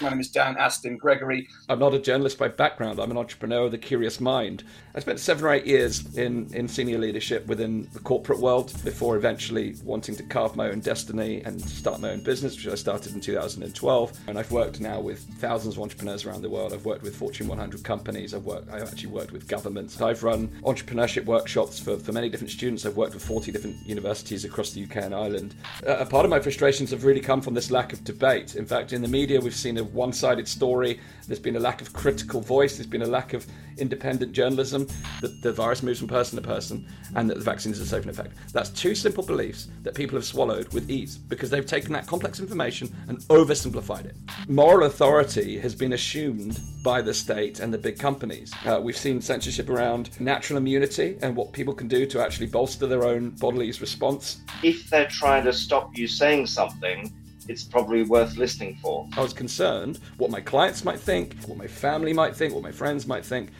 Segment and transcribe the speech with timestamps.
[0.00, 1.48] My name is Dan Astin-Gregory.
[1.68, 3.00] I'm not a journalist by background.
[3.00, 4.62] I'm an entrepreneur with a curious mind.
[4.94, 9.16] I spent seven or eight years in, in senior leadership within the corporate world before
[9.16, 13.12] eventually wanting to carve my own destiny and start my own business, which I started
[13.12, 14.20] in 2012.
[14.28, 16.72] And I've worked now with thousands of entrepreneurs around the world.
[16.72, 18.34] I've worked with Fortune 100 companies.
[18.34, 18.70] I've worked.
[18.70, 20.00] I've actually worked with governments.
[20.00, 22.86] I've run entrepreneurship workshops for, for many different students.
[22.86, 25.56] I've worked with 40 different universities across the UK and Ireland.
[25.84, 28.54] Uh, a part of my frustrations have really come from this lack of debate.
[28.54, 31.00] In fact, in the media, we've seen a one sided story.
[31.26, 32.76] There's been a lack of critical voice.
[32.76, 34.88] There's been a lack of independent journalism
[35.20, 38.10] that the virus moves from person to person and that the vaccines are safe and
[38.10, 38.38] effective.
[38.52, 42.40] That's two simple beliefs that people have swallowed with ease because they've taken that complex
[42.40, 44.16] information and oversimplified it.
[44.48, 48.52] Moral authority has been assumed by the state and the big companies.
[48.64, 52.86] Uh, we've seen censorship around natural immunity and what people can do to actually bolster
[52.86, 54.40] their own bodily response.
[54.62, 57.12] If they're trying to stop you saying something,
[57.48, 59.08] it's probably worth listening for.
[59.16, 62.70] I was concerned what my clients might think, what my family might think, what my
[62.70, 63.50] friends might think.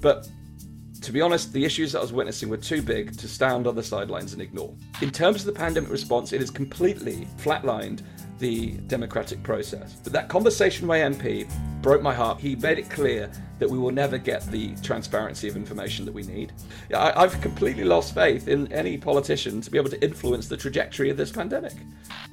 [0.00, 0.28] But
[1.00, 3.76] to be honest, the issues that I was witnessing were too big to stand on
[3.76, 4.74] the sidelines and ignore.
[5.00, 8.02] In terms of the pandemic response, it is completely flatlined
[8.38, 9.94] the democratic process.
[10.04, 11.50] But that conversation with MP
[11.82, 12.40] broke my heart.
[12.40, 16.22] He made it clear that we will never get the transparency of information that we
[16.22, 16.52] need.
[16.94, 21.10] I, have completely lost faith in any politician to be able to influence the trajectory
[21.10, 21.72] of this pandemic.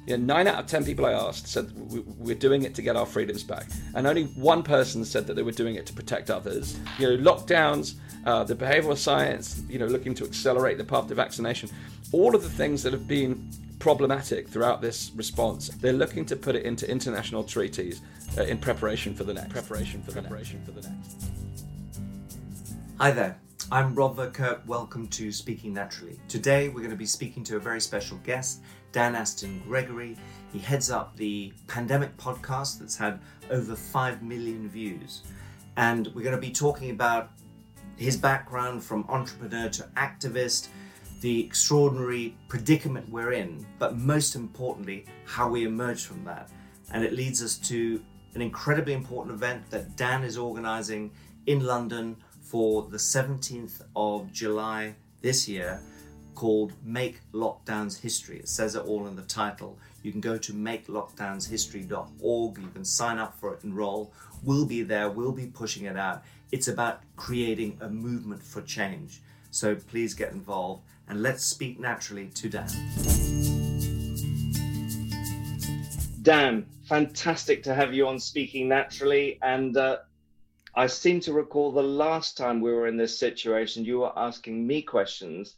[0.06, 2.96] You know, nine out of ten people I asked said we're doing it to get
[2.96, 6.30] our freedoms back, and only one person said that they were doing it to protect
[6.30, 6.78] others.
[6.98, 11.14] You know, lockdowns, uh, the behavioural science, you know, looking to accelerate the path to
[11.14, 11.70] vaccination,
[12.12, 13.50] all of the things that have been
[13.86, 15.68] problematic throughout this response.
[15.68, 18.00] They're looking to put it into international treaties
[18.36, 19.50] uh, in preparation for the next.
[19.50, 20.74] Preparation for the preparation next.
[20.74, 21.30] for the next.
[22.98, 23.38] Hi there.
[23.70, 24.66] I'm Rob Verkerk.
[24.66, 26.18] Welcome to Speaking Naturally.
[26.26, 30.16] Today we're going to be speaking to a very special guest, Dan Astin-Gregory.
[30.52, 33.20] He heads up the Pandemic podcast that's had
[33.52, 35.22] over 5 million views.
[35.76, 37.30] And we're going to be talking about
[37.96, 40.70] his background from entrepreneur to activist,
[41.20, 46.50] the extraordinary predicament we're in, but most importantly, how we emerge from that.
[46.92, 48.02] And it leads us to
[48.34, 51.10] an incredibly important event that Dan is organizing
[51.46, 55.80] in London for the 17th of July this year
[56.34, 58.38] called Make Lockdowns History.
[58.38, 59.78] It says it all in the title.
[60.02, 62.58] You can go to makelockdownshistory.org.
[62.58, 64.12] You can sign up for it, enroll.
[64.44, 66.24] We'll be there, we'll be pushing it out.
[66.52, 69.22] It's about creating a movement for change.
[69.50, 72.68] So please get involved and let's speak naturally to Dan.
[76.22, 79.38] Dan, fantastic to have you on Speaking Naturally.
[79.42, 79.98] And uh,
[80.74, 84.66] I seem to recall the last time we were in this situation, you were asking
[84.66, 85.54] me questions.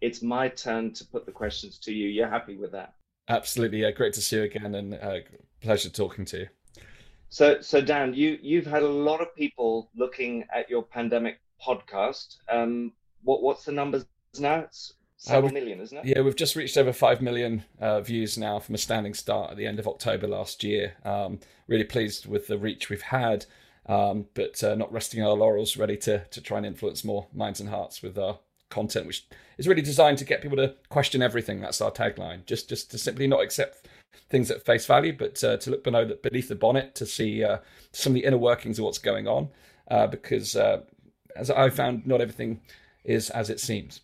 [0.00, 2.08] It's my turn to put the questions to you.
[2.08, 2.94] You're happy with that?
[3.28, 3.82] Absolutely.
[3.82, 5.18] Yeah, great to see you again and uh,
[5.60, 6.48] pleasure talking to you.
[7.28, 12.38] So, so Dan, you you've had a lot of people looking at your pandemic podcast.
[12.50, 12.92] Um,
[13.22, 14.06] what what's the numbers
[14.38, 14.60] now?
[14.60, 16.04] It's several uh, million, isn't it?
[16.04, 19.56] Yeah, we've just reached over five million uh, views now from a standing start at
[19.56, 20.94] the end of October last year.
[21.04, 23.46] Um, really pleased with the reach we've had,
[23.86, 27.60] um, but uh, not resting our laurels, ready to to try and influence more minds
[27.60, 28.38] and hearts with our
[28.70, 31.60] content, which is really designed to get people to question everything.
[31.60, 32.46] That's our tagline.
[32.46, 33.88] Just just to simply not accept
[34.30, 37.42] things at face value, but uh, to look below the, beneath the bonnet to see
[37.42, 37.58] uh,
[37.92, 39.48] some of the inner workings of what's going on.
[39.90, 40.54] Uh, because
[41.34, 42.60] as I found, not everything
[43.04, 44.02] is as it seems.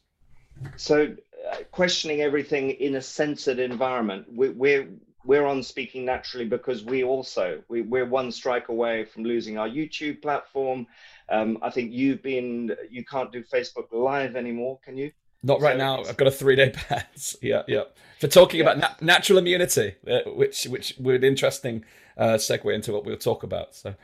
[0.76, 1.14] So,
[1.50, 4.88] uh, questioning everything in a censored environment, we, we're
[5.24, 9.68] we're on speaking naturally because we also we, we're one strike away from losing our
[9.68, 10.86] YouTube platform.
[11.28, 15.10] Um, I think you've been you can't do Facebook Live anymore, can you?
[15.42, 16.04] Not right so, now.
[16.04, 17.04] I've got a three day ban.
[17.42, 17.82] yeah, yeah.
[18.20, 18.70] For talking yeah.
[18.70, 21.84] about na- natural immunity, uh, which which would interesting
[22.16, 23.74] uh, segue into what we'll talk about.
[23.74, 23.94] So,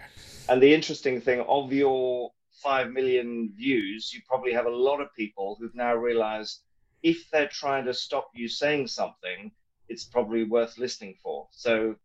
[0.49, 2.33] and the interesting thing of your
[2.63, 6.61] 5 million views, you probably have a lot of people who've now realized
[7.03, 9.51] if they're trying to stop you saying something,
[9.89, 11.49] it's probably worth listening for.
[11.51, 11.97] So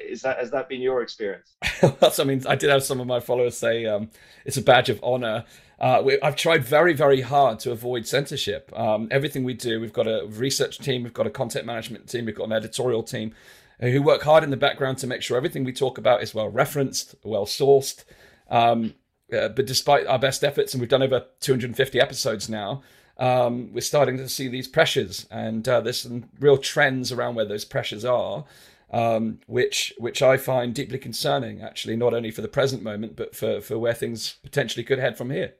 [0.00, 1.56] is that has that been your experience?
[2.18, 4.10] I mean, I did have some of my followers say um,
[4.44, 5.44] it's a badge of honor.
[5.78, 8.72] Uh, we, I've tried very, very hard to avoid censorship.
[8.76, 12.24] Um, everything we do, we've got a research team, we've got a content management team,
[12.24, 13.32] we've got an editorial team
[13.80, 16.48] who work hard in the background to make sure everything we talk about is well
[16.48, 18.04] referenced, well sourced.
[18.50, 18.94] Um,
[19.32, 22.82] uh, but despite our best efforts, and we've done over 250 episodes now,
[23.18, 27.44] um, we're starting to see these pressures, and uh, there's some real trends around where
[27.44, 28.44] those pressures are,
[28.92, 31.60] um, which which I find deeply concerning.
[31.60, 35.18] Actually, not only for the present moment, but for for where things potentially could head
[35.18, 35.54] from here.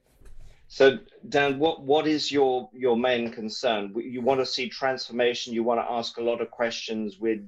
[0.68, 0.98] So,
[1.28, 3.92] Dan, what what is your your main concern?
[3.96, 5.52] You want to see transformation.
[5.52, 7.40] You want to ask a lot of questions with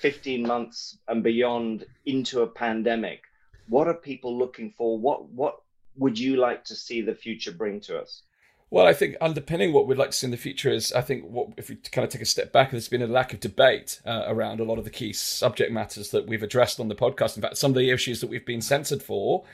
[0.00, 3.22] 15 months and beyond into a pandemic,
[3.68, 4.98] what are people looking for?
[4.98, 5.60] What what
[5.96, 8.22] would you like to see the future bring to us?
[8.70, 11.24] Well, I think underpinning what we'd like to see in the future is, I think,
[11.24, 14.00] what if we kind of take a step back, there's been a lack of debate
[14.04, 17.36] uh, around a lot of the key subject matters that we've addressed on the podcast.
[17.36, 19.44] In fact, some of the issues that we've been censored for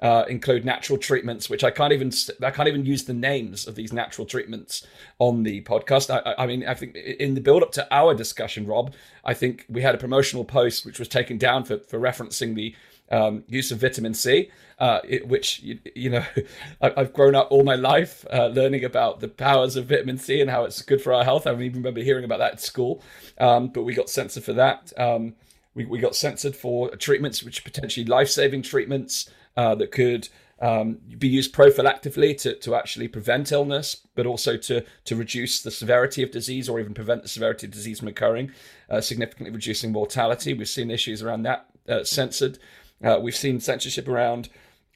[0.00, 2.12] uh, include natural treatments, which I can't even
[2.42, 4.84] I can't even use the names of these natural treatments
[5.20, 6.10] on the podcast.
[6.10, 8.92] I, I mean, I think in the build up to our discussion, Rob,
[9.24, 12.74] I think we had a promotional post which was taken down for for referencing the
[13.10, 16.24] um, use of vitamin C, uh, it, which you, you, know
[16.80, 20.50] I've grown up all my life uh, learning about the powers of vitamin C and
[20.50, 21.46] how it's good for our health.
[21.46, 23.02] I even remember hearing about that at school,
[23.38, 24.92] um, but we got censored for that.
[24.96, 25.34] Um,
[25.74, 30.28] we, we got censored for treatments which are potentially life-saving treatments uh, that could
[30.60, 35.70] um, be used prophylactically to, to actually prevent illness, but also to, to reduce the
[35.70, 38.52] severity of disease or even prevent the severity of disease from occurring,
[38.88, 40.54] uh, significantly reducing mortality.
[40.54, 42.58] We've seen issues around that uh, censored.
[43.04, 44.48] Uh, we've seen censorship around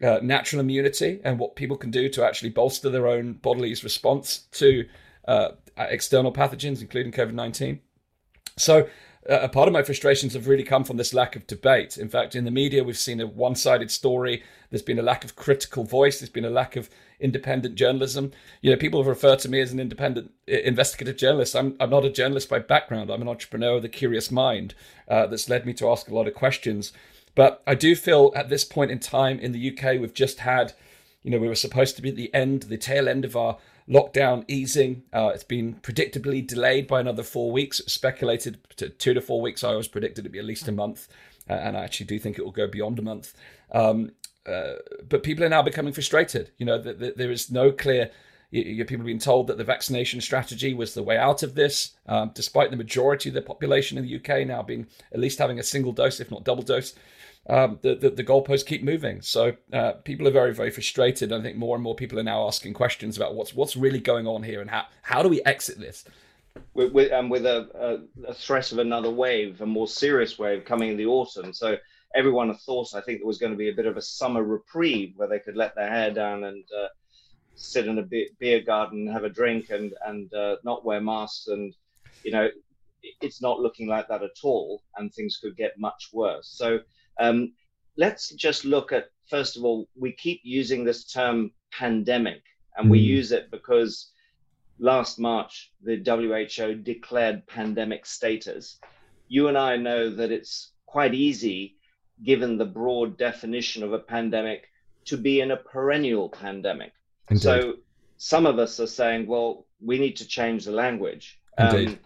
[0.03, 4.47] uh, natural immunity and what people can do to actually bolster their own body's response
[4.53, 4.89] to
[5.27, 7.81] uh, external pathogens, including COVID 19.
[8.57, 8.89] So,
[9.29, 11.99] uh, a part of my frustrations have really come from this lack of debate.
[11.99, 14.43] In fact, in the media, we've seen a one sided story.
[14.71, 16.19] There's been a lack of critical voice.
[16.19, 16.89] There's been a lack of
[17.21, 18.31] independent journalism.
[18.63, 21.55] You know, people have referred to me as an independent investigative journalist.
[21.55, 23.11] I'm, I'm not a journalist by background.
[23.11, 24.75] I'm an entrepreneur with a curious mind
[25.09, 26.93] uh, that's led me to ask a lot of questions.
[27.39, 30.73] But I do feel at this point in time in the UK, we've just had,
[31.23, 33.59] you know, we were supposed to be at the end, the tail end of our
[33.89, 35.05] lockdown easing.
[35.13, 37.81] Uh, it's been predictably delayed by another four weeks.
[37.87, 39.63] Speculated to two to four weeks.
[39.63, 41.07] I always predicted it'd be at least a month,
[41.49, 43.35] uh, and I actually do think it will go beyond a month.
[43.71, 44.11] Um,
[44.45, 44.73] uh,
[45.09, 46.51] but people are now becoming frustrated.
[46.59, 48.11] You know, there is no clear.
[48.51, 52.73] People being told that the vaccination strategy was the way out of this, um, despite
[52.73, 55.93] the majority of the population in the UK now being at least having a single
[55.93, 56.95] dose, if not double dose
[57.49, 59.23] um, the, the, the goalposts keep moving.
[59.23, 61.33] So uh, people are very very frustrated.
[61.33, 64.27] I think more and more people are now asking questions about what's what's really going
[64.27, 66.05] on here and how how do we exit this.
[66.75, 67.69] With, with and with a,
[68.27, 71.53] a, a threat of another wave, a more serious wave coming in the autumn.
[71.53, 71.77] So
[72.15, 75.13] everyone thought I think there was going to be a bit of a summer reprieve
[75.17, 76.89] where they could let their hair down and uh,
[77.55, 78.09] sit in a
[78.39, 81.49] beer garden, and have a drink, and and uh, not wear masks.
[81.49, 81.75] And
[82.25, 82.49] you know,
[83.21, 86.49] it's not looking like that at all, and things could get much worse.
[86.49, 86.81] So
[87.19, 87.53] um,
[87.97, 92.43] let's just look at, first of all, we keep using this term pandemic,
[92.77, 92.91] and mm.
[92.91, 93.07] we hmm.
[93.07, 94.11] use it because
[94.79, 98.79] last March, the WHO declared pandemic status.
[99.29, 101.77] You and I know that it's quite easy,
[102.25, 104.69] given the broad definition of a pandemic,
[105.07, 106.93] to be in a perennial pandemic.
[107.31, 107.43] Indeed.
[107.43, 107.75] So
[108.17, 111.41] some of us are saying, well, we need to change the language.
[111.57, 111.99] Um,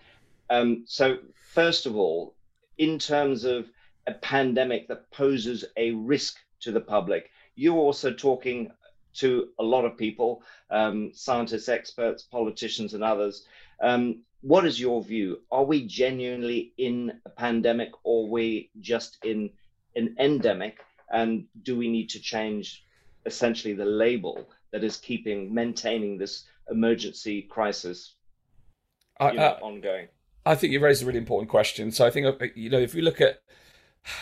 [0.50, 1.18] um, so,
[1.52, 2.34] first of all,
[2.78, 3.66] in terms of
[4.06, 7.30] a pandemic that poses a risk to the public.
[7.54, 8.70] You're also talking
[9.14, 13.46] to a lot of people, um, scientists, experts, politicians, and others.
[13.80, 15.40] Um, what is your view?
[15.50, 19.50] Are we genuinely in a pandemic or are we just in
[19.94, 20.78] an endemic?
[21.10, 22.84] And do we need to change
[23.26, 28.14] essentially the label that is keeping, maintaining this emergency crisis
[29.20, 30.08] you know, ongoing?
[30.44, 31.92] I think you raised a really important question.
[31.92, 33.42] So I think, you know, if we look at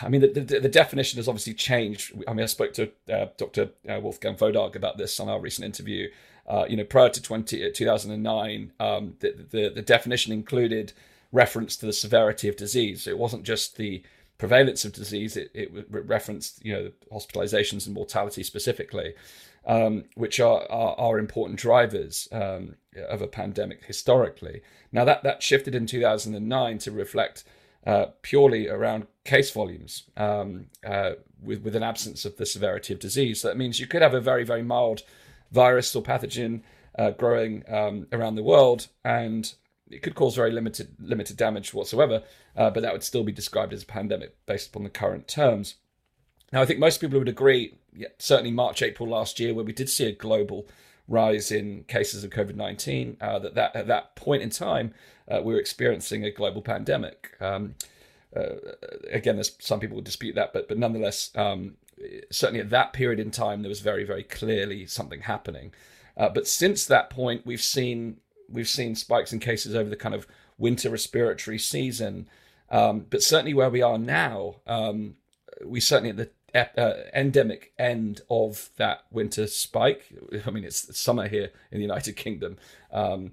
[0.01, 2.13] I mean, the, the, the, definition has obviously changed.
[2.27, 3.71] I mean, I spoke to uh, Dr.
[3.89, 6.09] Uh, Wolfgang Wodarg about this on our recent interview.
[6.47, 10.93] Uh, you know, prior to 20, 2009, um, the, the, the definition included
[11.31, 13.07] reference to the severity of disease.
[13.07, 14.03] It wasn't just the
[14.37, 19.13] prevalence of disease; it, it referenced you know hospitalizations and mortality specifically,
[19.65, 22.75] um, which are, are, are important drivers um,
[23.07, 24.61] of a pandemic historically.
[24.91, 27.43] Now that that shifted in 2009 to reflect
[27.85, 31.11] uh, purely around case volumes um, uh,
[31.41, 33.41] with, with an absence of the severity of disease.
[33.41, 35.01] So that means you could have a very, very mild
[35.51, 36.61] virus or pathogen
[36.97, 39.53] uh, growing um, around the world and
[39.91, 42.23] it could cause very limited limited damage whatsoever,
[42.55, 45.75] uh, but that would still be described as a pandemic based upon the current terms.
[46.51, 49.73] Now, I think most people would agree, yeah, certainly March, April last year, where we
[49.73, 50.67] did see a global
[51.11, 54.93] rise in cases of COVID 19, uh, that, that at that point in time,
[55.29, 57.35] uh, we were experiencing a global pandemic.
[57.39, 57.75] Um,
[58.35, 58.55] uh,
[59.11, 61.75] again, there's some people would dispute that, but but nonetheless, um,
[62.31, 65.73] certainly at that period in time, there was very very clearly something happening.
[66.17, 68.17] Uh, but since that point, we've seen
[68.49, 70.27] we've seen spikes in cases over the kind of
[70.57, 72.27] winter respiratory season.
[72.69, 75.15] Um, but certainly where we are now, um,
[75.65, 80.13] we certainly at the uh, endemic end of that winter spike.
[80.45, 82.57] I mean, it's summer here in the United Kingdom.
[82.91, 83.31] Um,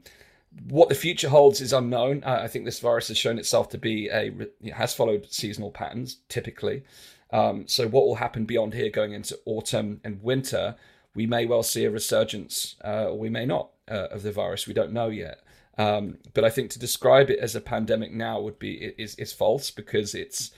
[0.69, 2.25] what the future holds is unknown.
[2.25, 4.33] I think this virus has shown itself to be a
[4.73, 6.85] has followed seasonal patterns typically.
[7.31, 10.77] Um, so what will happen beyond here, going into autumn and winter,
[11.15, 14.67] we may well see a resurgence, uh, or we may not, uh, of the virus.
[14.67, 15.41] We don't know yet.
[15.77, 19.33] Um, but I think to describe it as a pandemic now would be is is
[19.33, 20.51] false because it's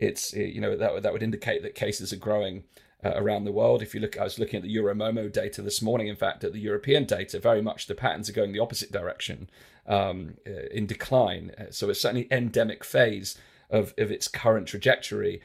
[0.00, 2.64] it's you know that that would indicate that cases are growing
[3.04, 3.82] uh, around the world.
[3.82, 6.08] If you look, I was looking at the Euromomo data this morning.
[6.08, 9.48] In fact, at the European data, very much the patterns are going the opposite direction,
[9.86, 11.52] um, uh, in decline.
[11.58, 13.38] Uh, so it's certainly endemic phase
[13.70, 15.40] of of its current trajectory.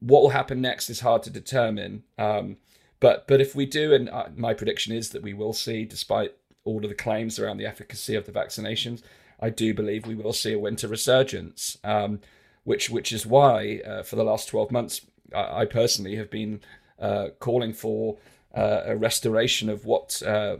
[0.00, 2.04] What will happen next is hard to determine.
[2.18, 2.58] Um,
[3.00, 6.34] but but if we do, and uh, my prediction is that we will see, despite
[6.64, 9.02] all of the claims around the efficacy of the vaccinations,
[9.40, 12.20] I do believe we will see a winter resurgence, um,
[12.64, 15.02] which which is why uh, for the last twelve months
[15.34, 16.60] I, I personally have been
[16.98, 18.18] uh, calling for
[18.54, 20.58] uh, a restoration of what uh,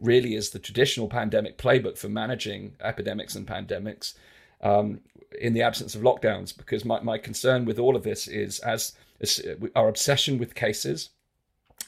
[0.00, 4.14] really is the traditional pandemic playbook for managing epidemics and pandemics
[4.62, 5.00] um,
[5.40, 6.56] in the absence of lockdowns.
[6.56, 9.42] Because my, my concern with all of this is as, as
[9.76, 11.10] our obsession with cases,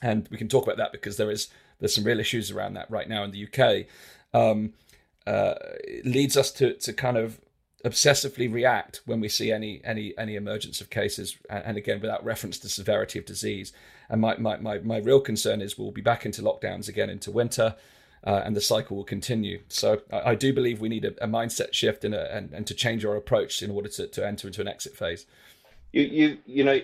[0.03, 2.91] and we can talk about that because there is there's some real issues around that
[2.91, 3.87] right now in the UK.
[4.35, 4.75] Um,
[5.27, 5.55] uh,
[6.05, 7.41] leads us to to kind of
[7.85, 12.59] obsessively react when we see any any any emergence of cases, and again without reference
[12.59, 13.73] to severity of disease.
[14.09, 17.31] And my my my, my real concern is we'll be back into lockdowns again into
[17.31, 17.77] winter.
[18.25, 19.61] Uh, and the cycle will continue.
[19.69, 22.67] So I, I do believe we need a, a mindset shift and, a, and, and
[22.67, 25.27] to change our approach in order to, to enter into an exit phase.
[25.93, 26.81] You you you know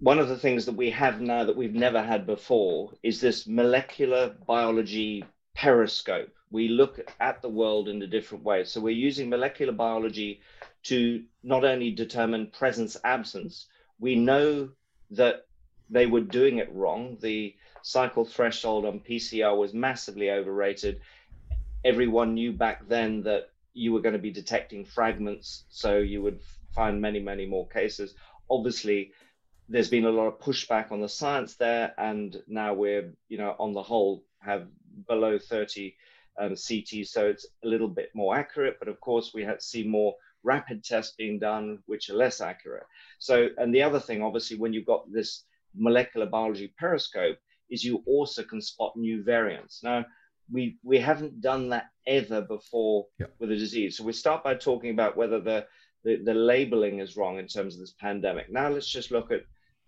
[0.00, 3.46] one of the things that we have now that we've never had before is this
[3.46, 6.30] molecular biology periscope.
[6.50, 8.64] We look at the world in a different way.
[8.64, 10.40] So we're using molecular biology
[10.84, 13.66] to not only determine presence absence,
[13.98, 14.70] we know
[15.10, 15.46] that
[15.90, 17.18] they were doing it wrong.
[17.20, 21.00] The cycle threshold on PCR was massively overrated.
[21.84, 26.40] Everyone knew back then that you were going to be detecting fragments, so you would
[26.74, 28.14] find many, many more cases.
[28.50, 29.12] Obviously,
[29.68, 33.54] there's been a lot of pushback on the science there, and now we're, you know,
[33.58, 34.66] on the whole, have
[35.06, 35.94] below 30
[36.38, 38.76] um, CT, so it's a little bit more accurate.
[38.78, 42.84] But of course, we have see more rapid tests being done, which are less accurate.
[43.18, 47.38] So, and the other thing, obviously, when you've got this molecular biology periscope,
[47.70, 49.82] is you also can spot new variants.
[49.82, 50.04] Now,
[50.50, 53.34] we we haven't done that ever before yep.
[53.38, 53.96] with a disease.
[53.96, 55.66] So we start by talking about whether the,
[56.04, 58.50] the the labeling is wrong in terms of this pandemic.
[58.50, 59.42] Now let's just look at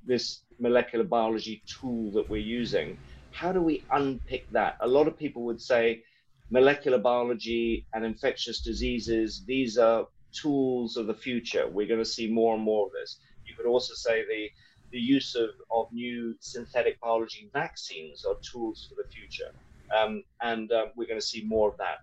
[0.04, 2.98] this molecular biology tool that we're using.
[3.32, 4.76] How do we unpick that?
[4.80, 6.02] A lot of people would say
[6.50, 11.68] molecular biology and infectious diseases, these are tools of the future.
[11.68, 13.18] We're going to see more and more of this.
[13.46, 14.50] You could also say the,
[14.90, 19.52] the use of, of new synthetic biology vaccines are tools for the future.
[19.96, 21.98] Um, and uh, we're going to see more of that.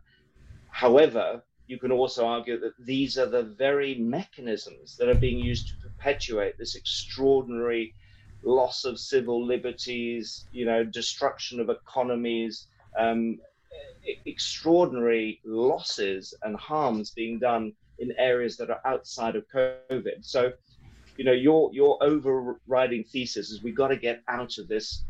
[0.70, 5.68] However, you can also argue that these are the very mechanisms that are being used
[5.68, 7.94] to perpetuate this extraordinary
[8.44, 13.40] loss of civil liberties, you know, destruction of economies, um,
[14.26, 20.22] extraordinary losses and harms being done in areas that are outside of COVID.
[20.22, 20.52] So,
[21.18, 25.04] you know, your your overriding thesis is we've got to get out of this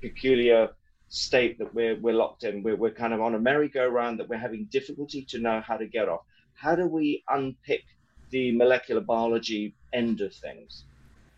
[0.00, 0.70] peculiar
[1.08, 2.62] state that we're we're locked in.
[2.62, 5.86] We're we're kind of on a merry-go-round that we're having difficulty to know how to
[5.86, 6.22] get off.
[6.54, 7.84] How do we unpick
[8.30, 10.84] the molecular biology end of things?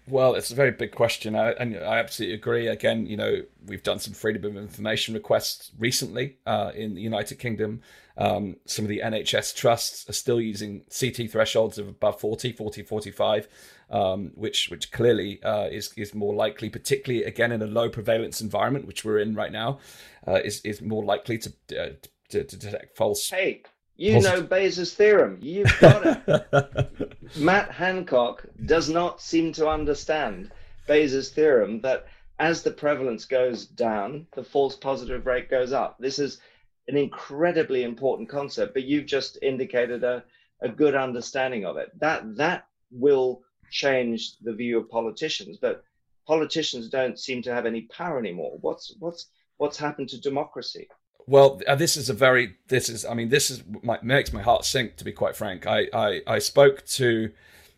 [0.08, 2.68] Well, it's a very big question, I, and I absolutely agree.
[2.68, 7.38] Again, you know, we've done some freedom of information requests recently uh, in the United
[7.38, 7.82] Kingdom.
[8.16, 12.82] Um, some of the NHS trusts are still using CT thresholds of above 40, 40,
[12.82, 13.48] 45
[13.90, 18.40] um, which which clearly uh, is is more likely, particularly again in a low prevalence
[18.40, 19.78] environment, which we're in right now,
[20.26, 21.88] uh, is is more likely to, uh,
[22.28, 23.28] to, to detect false.
[23.30, 23.62] Hey,
[23.98, 25.38] you know Bayes' theorem.
[25.42, 27.16] You've got it.
[27.36, 30.50] Matt Hancock does not seem to understand
[30.86, 32.06] Bayes' theorem that
[32.38, 35.98] as the prevalence goes down, the false positive rate goes up.
[35.98, 36.40] This is
[36.86, 40.24] an incredibly important concept, but you've just indicated a,
[40.62, 41.90] a good understanding of it.
[41.98, 45.82] That that will change the view of politicians, but
[46.26, 48.58] politicians don't seem to have any power anymore.
[48.60, 49.26] What's what's
[49.56, 50.88] what's happened to democracy?
[51.28, 54.40] Well, uh, this is a very this is I mean this is my, makes my
[54.40, 55.66] heart sink to be quite frank.
[55.66, 57.30] I I, I spoke to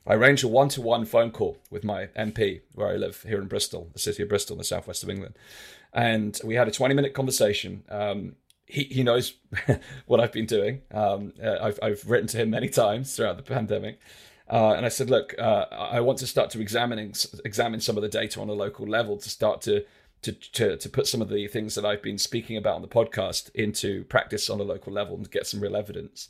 [0.07, 3.41] I arranged a one to one phone call with my MP where I live here
[3.41, 5.37] in Bristol, the city of Bristol, in the southwest of England,
[5.93, 7.83] and we had a twenty minute conversation.
[7.89, 9.35] Um, he, he knows
[10.07, 10.83] what I've been doing.
[10.93, 13.99] Um, uh, I've, I've written to him many times throughout the pandemic.
[14.49, 17.15] Uh, and I said, look, uh, I want to start to examining
[17.45, 19.85] examine some of the data on a local level to start to
[20.23, 22.89] to, to, to put some of the things that I've been speaking about on the
[22.89, 26.29] podcast into practice on a local level and get some real evidence.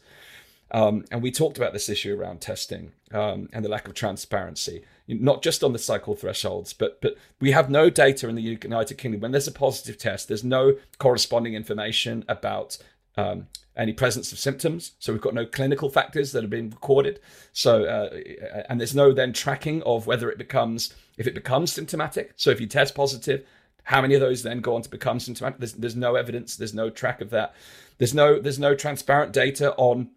[0.73, 4.85] Um, and we talked about this issue around testing um, and the lack of transparency,
[5.09, 8.97] not just on the cycle thresholds, but but we have no data in the United
[8.97, 9.20] Kingdom.
[9.20, 12.78] When there's a positive test, there's no corresponding information about
[13.16, 14.92] um, any presence of symptoms.
[15.00, 17.18] So we've got no clinical factors that have been recorded.
[17.52, 22.35] So uh, and there's no then tracking of whether it becomes if it becomes symptomatic.
[22.37, 23.44] So if you test positive,
[23.85, 25.59] how many of those then go on to become symptomatic?
[25.59, 26.57] There's, there's no evidence.
[26.57, 27.55] There's no track of that.
[27.99, 30.11] There's no there's no transparent data on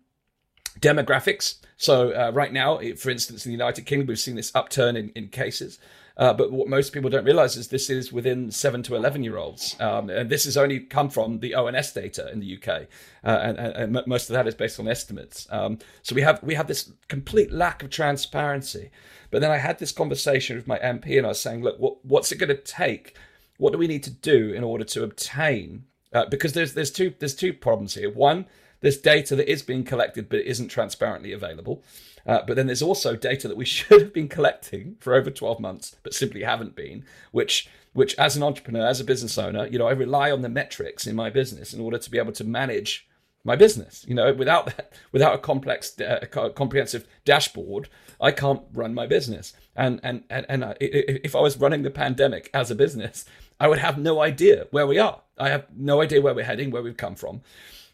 [0.80, 1.60] demographics.
[1.78, 5.10] So uh, right now, for instance, in the United Kingdom, we've seen this upturn in,
[5.10, 5.80] in cases.
[6.16, 9.38] Uh, but what most people don't realize is this is within seven to 11 year
[9.38, 9.76] olds.
[9.80, 12.88] Um, and this has only come from the ONS data in the UK.
[13.24, 15.48] Uh, and, and, and, most of that is based on estimates.
[15.50, 18.92] Um, so we have, we have this complete lack of transparency.
[19.32, 22.06] But then I had this conversation with my MP and I was saying, look, what,
[22.06, 23.18] what's it going to take?
[23.64, 25.86] What do we need to do in order to obtain?
[26.12, 28.12] Uh, because there's, there's, two, there's two problems here.
[28.12, 28.46] One,
[28.82, 31.82] there's data that is being collected but it isn't transparently available.
[32.28, 35.62] Uh, but then there's also data that we should have been collecting for over 12
[35.62, 39.80] months, but simply haven't been, which which as an entrepreneur, as a business owner, you
[39.80, 42.44] know, I rely on the metrics in my business in order to be able to
[42.44, 43.08] manage
[43.44, 44.06] my business.
[44.08, 47.90] You know, without that, without a complex, uh, comprehensive dashboard,
[48.20, 49.54] I can't run my business.
[49.76, 53.26] And and and and I, if I was running the pandemic as a business,
[53.64, 55.22] I would have no idea where we are.
[55.38, 57.40] I have no idea where we're heading, where we've come from.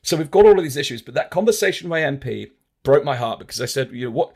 [0.02, 2.50] So we've got all of these issues, but that conversation with my MP
[2.82, 4.34] broke my heart because I said, you know, what?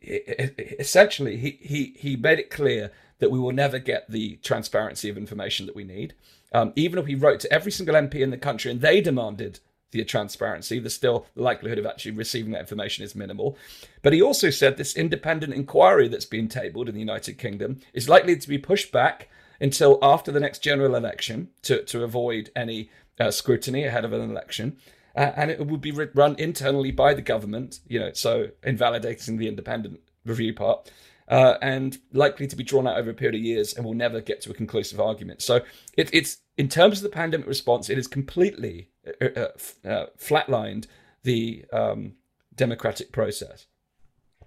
[0.00, 5.18] Essentially, he he he made it clear that we will never get the transparency of
[5.18, 6.14] information that we need.
[6.54, 9.60] Um, even if he wrote to every single MP in the country and they demanded
[9.90, 13.58] the transparency, the still the likelihood of actually receiving that information is minimal.
[14.00, 18.08] But he also said this independent inquiry that's been tabled in the United Kingdom is
[18.08, 19.28] likely to be pushed back
[19.60, 24.30] until after the next general election to, to avoid any uh, scrutiny ahead of an
[24.30, 24.76] election.
[25.14, 29.48] Uh, and it would be run internally by the government, you know, so invalidating the
[29.48, 30.90] independent review part,
[31.28, 34.20] uh, and likely to be drawn out over a period of years and will never
[34.20, 35.40] get to a conclusive argument.
[35.40, 35.60] So
[35.96, 38.90] it, it's in terms of the pandemic response, it is completely
[39.20, 40.86] uh, uh, uh flatlined
[41.22, 42.12] the um,
[42.54, 43.66] democratic process.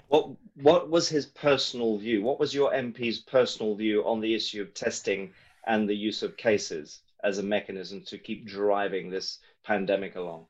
[0.07, 2.21] What what was his personal view?
[2.21, 5.31] What was your MP's personal view on the issue of testing
[5.65, 7.01] and the use of cases?
[7.23, 10.45] as a mechanism to keep driving this pandemic along?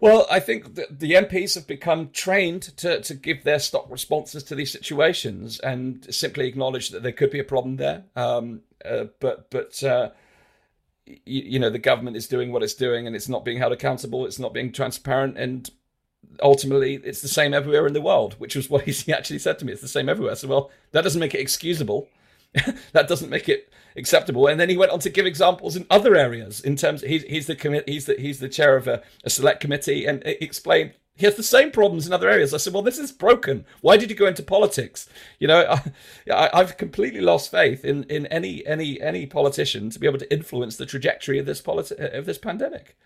[0.00, 4.42] Well, I think the, the MPs have become trained to, to give their stock responses
[4.44, 8.04] to these situations and simply acknowledge that there could be a problem there.
[8.14, 10.10] Um, uh, but but uh,
[11.06, 13.72] you, you, know the government is doing what it's doing and it's not being held
[13.72, 14.26] accountable.
[14.26, 15.70] It's not being transparent, and
[16.42, 18.34] ultimately it's the same everywhere in the world.
[18.38, 19.72] Which was what he actually said to me.
[19.72, 20.36] It's the same everywhere.
[20.36, 22.08] So well, that doesn't make it excusable.
[22.92, 24.46] that doesn't make it acceptable.
[24.46, 26.60] And then he went on to give examples in other areas.
[26.60, 29.60] In terms, he's he's the commi- he's the he's the chair of a, a select
[29.60, 32.52] committee, and explained he has the same problems in other areas.
[32.52, 33.64] I said, well, this is broken.
[33.82, 35.08] Why did you go into politics?
[35.38, 35.76] You know,
[36.32, 40.32] I, have completely lost faith in, in any any any politician to be able to
[40.32, 42.96] influence the trajectory of this politi- of this pandemic.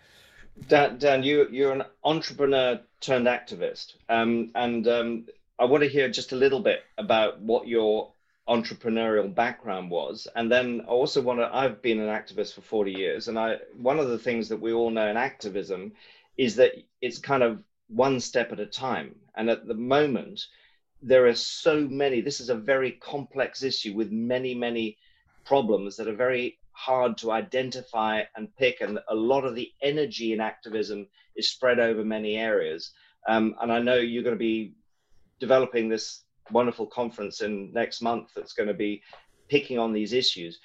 [0.67, 5.25] Dan, Dan, you you're an entrepreneur turned activist, um, and um,
[5.57, 8.13] I want to hear just a little bit about what your
[8.49, 10.27] entrepreneurial background was.
[10.35, 13.57] And then I also want to I've been an activist for 40 years and I
[13.77, 15.93] one of the things that we all know in activism
[16.35, 19.15] is that it's kind of one step at a time.
[19.35, 20.45] And at the moment
[21.01, 24.97] there are so many this is a very complex issue with many many
[25.45, 30.33] problems that are very hard to identify and pick and a lot of the energy
[30.33, 32.91] in activism is spread over many areas
[33.27, 34.73] um, and I know you're going to be
[35.39, 39.01] developing this wonderful conference in next month that's going to be
[39.49, 40.59] picking on these issues,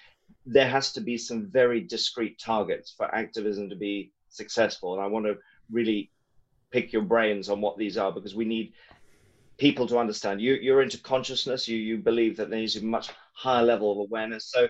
[0.46, 4.94] there has to be some very discrete targets for activism to be successful.
[4.94, 5.36] And I want to
[5.70, 6.10] really
[6.70, 8.72] pick your brains on what these are because we need
[9.56, 10.40] people to understand.
[10.40, 11.68] You, you're into consciousness.
[11.68, 14.46] You you believe that there needs a much higher level of awareness.
[14.46, 14.68] So,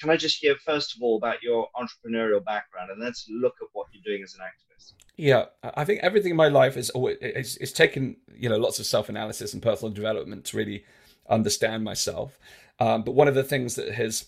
[0.00, 3.68] can I just hear first of all about your entrepreneurial background, and let's look at
[3.72, 4.94] what you're doing as an activist.
[5.16, 8.78] Yeah, I think everything in my life is always it's, it's taken you know lots
[8.78, 10.84] of self analysis and personal development to really
[11.28, 12.38] understand myself.
[12.80, 14.26] Um, but one of the things that has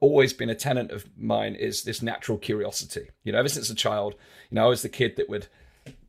[0.00, 3.08] always been a tenet of mine is this natural curiosity.
[3.24, 4.14] You know, ever since a child,
[4.50, 5.48] you know, I was the kid that would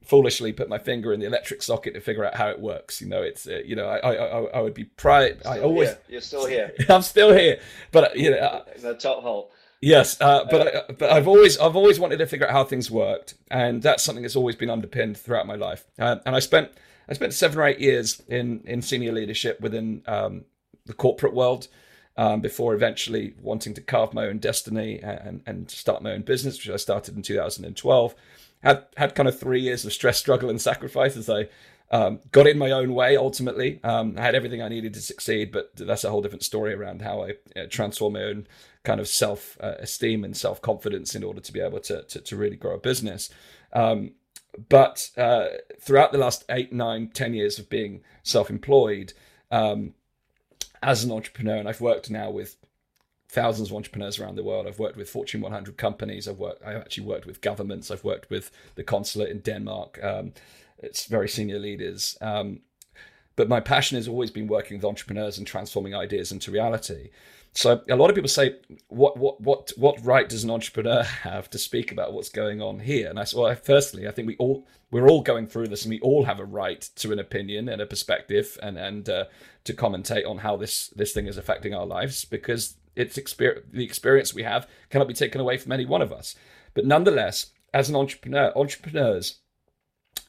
[0.07, 3.01] foolishly put my finger in the electric socket to figure out how it works.
[3.01, 5.41] You know, it's uh, you know, I, I I would be proud.
[5.45, 5.99] I always here.
[6.09, 6.73] you're still here.
[6.89, 7.59] I'm still here,
[7.91, 9.51] but you know, in the top hole.
[9.81, 12.89] Yes, uh, but uh, but I've always I've always wanted to figure out how things
[12.89, 15.85] worked, and that's something that's always been underpinned throughout my life.
[15.99, 16.71] Uh, and I spent
[17.07, 20.45] I spent seven or eight years in in senior leadership within um,
[20.85, 21.67] the corporate world,
[22.17, 26.57] um, before eventually wanting to carve my own destiny and, and start my own business,
[26.57, 28.15] which I started in 2012.
[28.63, 31.47] Had had kind of three years of stress, struggle, and sacrifice as I
[31.91, 33.79] um, got in my own way ultimately.
[33.83, 37.01] Um, I had everything I needed to succeed, but that's a whole different story around
[37.01, 38.47] how I uh, transform my own
[38.83, 42.19] kind of self uh, esteem and self confidence in order to be able to, to,
[42.21, 43.29] to really grow a business.
[43.73, 44.11] Um,
[44.69, 45.47] but uh,
[45.79, 49.13] throughout the last eight, nine, ten years of being self employed,
[49.51, 49.93] um,
[50.83, 52.55] as an entrepreneur, and I've worked now with
[53.29, 54.67] thousands of entrepreneurs around the world.
[54.67, 56.27] I've worked with Fortune 100 companies.
[56.27, 56.63] I've worked.
[56.63, 57.91] I've actually worked with governments.
[57.91, 60.03] I've worked with the consulate in Denmark.
[60.03, 60.33] Um,
[60.79, 62.17] it's very senior leaders.
[62.21, 62.61] Um,
[63.35, 67.09] but my passion has always been working with entrepreneurs and transforming ideas into reality.
[67.53, 68.55] So a lot of people say,
[68.87, 72.79] what what what what right does an entrepreneur have to speak about what's going on
[72.79, 73.09] here?
[73.09, 75.89] And I said, well, firstly, I think we all we're all going through this, and
[75.89, 79.25] we all have a right to an opinion and a perspective, and and uh,
[79.63, 83.85] to commentate on how this this thing is affecting our lives because it's experience the
[83.85, 86.35] experience we have cannot be taken away from any one of us.
[86.73, 89.39] But nonetheless, as an entrepreneur, entrepreneurs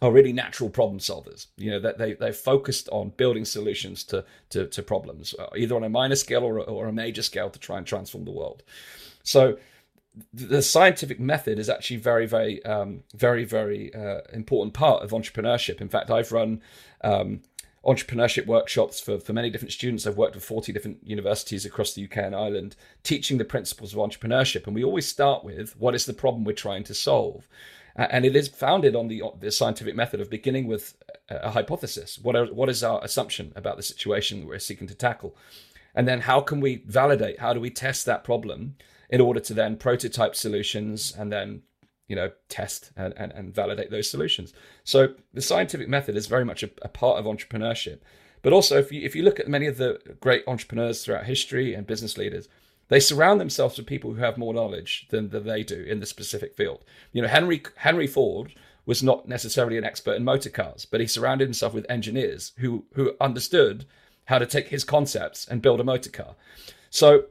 [0.00, 1.46] are really natural problem solvers.
[1.57, 5.74] You know that they they're focused on building solutions to to, to problems, uh, either
[5.74, 8.62] on a minor scale or, or a major scale to try and transform the world.
[9.22, 9.59] So
[10.33, 15.81] the scientific method is actually very very um, very very uh, important part of entrepreneurship.
[15.81, 16.62] In fact, I've run
[17.02, 17.42] um,
[17.88, 20.07] entrepreneurship workshops for, for many different students.
[20.07, 23.98] I've worked with 40 different universities across the UK and Ireland, teaching the principles of
[23.98, 24.66] entrepreneurship.
[24.66, 27.48] And we always start with what is the problem we're trying to solve?
[27.98, 30.96] and it is founded on the, the scientific method of beginning with
[31.29, 32.18] a hypothesis.
[32.22, 35.37] What are, what is our assumption about the situation we're seeking to tackle,
[35.94, 37.40] and then how can we validate?
[37.40, 38.77] How do we test that problem
[39.11, 41.62] in order to then prototype solutions and then
[42.09, 44.53] you know test and, and, and validate those solutions?
[44.85, 48.01] So the scientific method is very much a, a part of entrepreneurship.
[48.42, 51.75] But also, if you if you look at many of the great entrepreneurs throughout history
[51.75, 52.49] and business leaders,
[52.88, 56.07] they surround themselves with people who have more knowledge than, than they do in the
[56.07, 56.85] specific field.
[57.12, 58.55] You know, Henry Henry Ford
[58.87, 62.85] was not necessarily an expert in motor cars, but he surrounded himself with engineers who
[62.94, 63.85] who understood
[64.27, 66.35] how to take his concepts and build a motor car.
[66.90, 67.25] So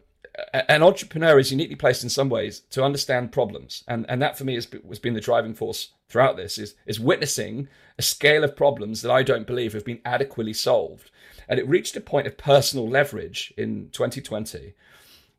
[0.53, 4.43] an entrepreneur is uniquely placed in some ways to understand problems, and and that for
[4.43, 8.55] me has, has been the driving force throughout this is is witnessing a scale of
[8.55, 11.11] problems that I don't believe have been adequately solved,
[11.47, 14.73] and it reached a point of personal leverage in 2020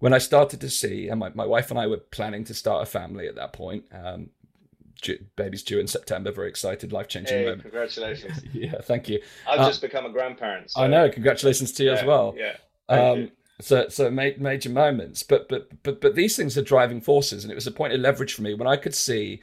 [0.01, 2.83] when I started to see, and my, my wife and I were planning to start
[2.83, 3.85] a family at that point.
[3.93, 4.31] Um,
[5.37, 6.33] baby's due in September.
[6.33, 7.63] Very excited, life changing hey, moment.
[7.63, 8.43] Congratulations!
[8.53, 9.21] yeah, thank you.
[9.49, 10.73] I've uh, just become a grandparent.
[10.73, 10.81] So.
[10.81, 11.09] I know.
[11.09, 12.35] Congratulations to you yeah, as well.
[12.37, 12.57] Yeah.
[12.89, 13.31] Um,
[13.61, 17.57] so so major moments, but but but but these things are driving forces, and it
[17.57, 19.41] was a point of leverage for me when I could see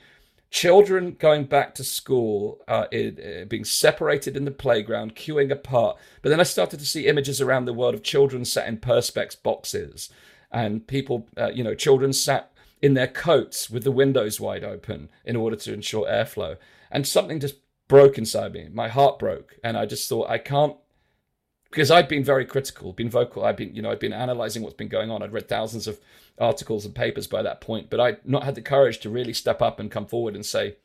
[0.52, 5.98] children going back to school, uh, uh, being separated in the playground, queuing apart.
[6.22, 9.36] But then I started to see images around the world of children sat in perspex
[9.42, 10.10] boxes
[10.52, 12.52] and people, uh, you know, children sat
[12.82, 16.56] in their coats with the windows wide open in order to ensure airflow.
[16.90, 17.56] And something just
[17.90, 18.70] broke inside me.
[18.72, 20.78] My heart broke, and I just thought I can't
[21.76, 23.44] because I'd been very critical, been vocal.
[23.44, 25.22] I've been, you know, I'd been analyzing what's been going on.
[25.22, 26.00] I'd read thousands of
[26.40, 29.62] articles and papers by that point, but I'd not had the courage to really step
[29.62, 30.78] up and come forward and say,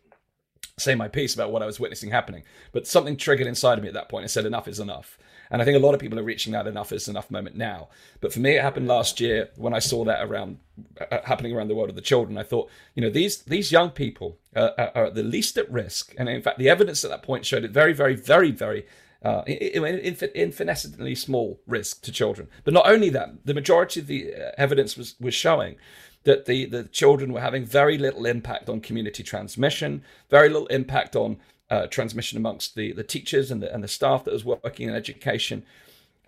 [0.81, 2.43] say my piece about what I was witnessing happening.
[2.73, 5.17] But something triggered inside of me at that point and said, enough is enough.
[5.49, 7.89] And I think a lot of people are reaching that enough is enough moment now.
[8.21, 10.59] But for me, it happened last year when I saw that around
[11.01, 12.37] uh, happening around the world of the children.
[12.37, 16.15] I thought, you know, these these young people uh, are at the least at risk.
[16.19, 18.87] And in fact, the evidence at that point showed it very, very, very, very
[19.23, 22.49] uh, infinitesimally small risk to children.
[22.65, 25.77] But not only that, the majority of the uh, evidence was, was showing
[26.25, 31.17] that the, the children were having very little impact on community transmission, very little impact
[31.17, 31.39] on
[31.71, 34.95] uh, transmission amongst the, the teachers and the, and the staff that was working in
[34.95, 35.65] education.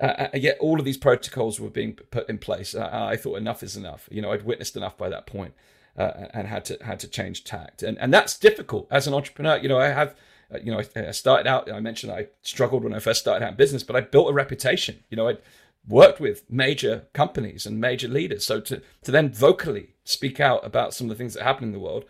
[0.01, 2.75] Uh, uh yet all of these protocols were being put in place.
[2.75, 4.09] Uh, I thought enough is enough.
[4.11, 5.55] You know, I'd witnessed enough by that point,
[5.97, 9.59] uh, and had to had to change tact, and and that's difficult as an entrepreneur.
[9.59, 10.15] You know, I have,
[10.53, 11.71] uh, you know, I, I started out.
[11.71, 14.33] I mentioned I struggled when I first started out in business, but I built a
[14.33, 15.03] reputation.
[15.11, 15.37] You know, I
[15.87, 18.47] worked with major companies and major leaders.
[18.47, 21.73] So to to then vocally speak out about some of the things that happen in
[21.73, 22.05] the world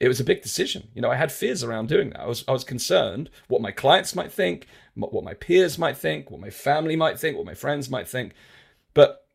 [0.00, 0.88] it was a big decision.
[0.94, 2.20] You know, I had fears around doing that.
[2.20, 6.30] I was I was concerned what my clients might think, what my peers might think,
[6.30, 8.32] what my family might think, what my friends might think.
[8.94, 9.26] But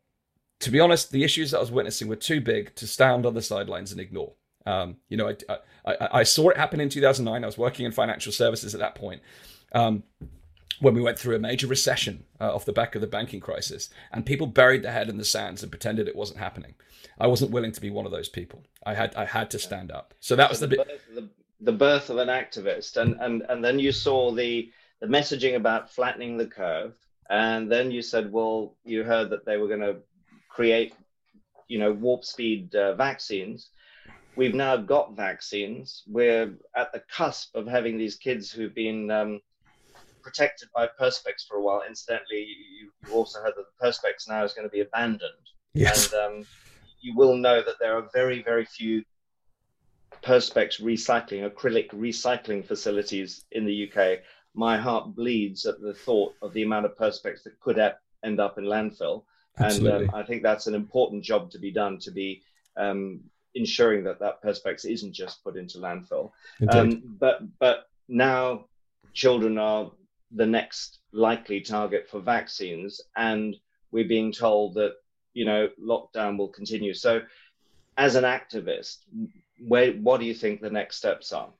[0.60, 3.34] to be honest, the issues that I was witnessing were too big to stand on
[3.34, 4.32] the sidelines and ignore.
[4.66, 7.42] Um, you know, I, I, I, saw it happen in 2009.
[7.42, 9.20] I was working in financial services at that point.
[9.72, 10.04] Um,
[10.80, 13.90] when we went through a major recession uh, off the back of the banking crisis,
[14.12, 16.74] and people buried their head in the sands and pretended it wasn't happening.
[17.18, 18.64] I wasn't willing to be one of those people.
[18.84, 20.14] I had I had to stand up.
[20.20, 21.00] So that was the, the bit.
[21.14, 21.28] The,
[21.60, 25.90] the birth of an activist, and and and then you saw the the messaging about
[25.90, 26.96] flattening the curve,
[27.30, 29.96] and then you said, well, you heard that they were going to
[30.48, 30.94] create,
[31.68, 33.70] you know, warp speed uh, vaccines.
[34.36, 36.02] We've now got vaccines.
[36.06, 39.40] We're at the cusp of having these kids who've been um,
[40.22, 41.82] protected by perspex for a while.
[41.86, 45.32] Incidentally, you, you also heard that the perspex now is going to be abandoned.
[45.74, 46.12] Yes.
[46.12, 46.46] And um,
[47.00, 49.04] you will know that there are very, very few
[50.22, 54.20] perspex recycling, acrylic recycling facilities in the UK
[54.54, 57.78] my heart bleeds at the thought of the amount of perspex that could
[58.24, 59.24] end up in landfill.
[59.58, 60.04] Absolutely.
[60.06, 62.42] And um, I think that's an important job to be done to be
[62.76, 63.20] um,
[63.54, 66.32] ensuring that that perspex isn't just put into landfill.
[66.68, 68.66] Um, but but now
[69.12, 69.90] children are
[70.32, 73.56] the next likely target for vaccines, and
[73.92, 74.94] we're being told that
[75.32, 76.94] you know lockdown will continue.
[76.94, 77.22] So,
[77.96, 78.98] as an activist,
[79.66, 81.50] where what do you think the next steps are?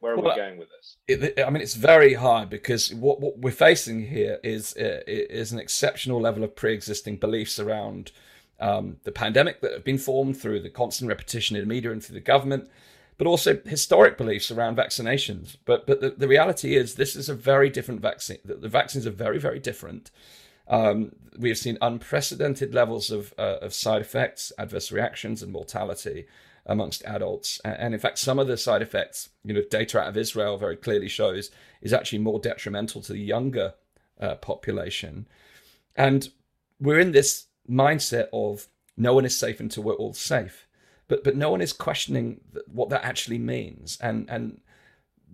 [0.00, 0.96] Where are well, we going with this?
[1.08, 5.52] It, I mean, it's very hard because what, what we're facing here is uh, is
[5.52, 8.12] an exceptional level of pre-existing beliefs around
[8.60, 12.02] um, the pandemic that have been formed through the constant repetition in the media and
[12.02, 12.68] through the government,
[13.18, 15.56] but also historic beliefs around vaccinations.
[15.64, 18.38] But but the, the reality is this is a very different vaccine.
[18.44, 20.10] The, the vaccines are very very different.
[20.66, 26.26] Um, we have seen unprecedented levels of uh, of side effects, adverse reactions, and mortality
[26.66, 27.60] amongst adults.
[27.64, 30.76] And in fact, some of the side effects, you know, data out of Israel very
[30.76, 31.50] clearly shows
[31.82, 33.74] is actually more detrimental to the younger
[34.18, 35.26] uh, population.
[35.94, 36.30] And
[36.80, 40.66] we're in this mindset of no one is safe until we're all safe.
[41.08, 43.98] But but no one is questioning what that actually means.
[44.00, 44.60] And and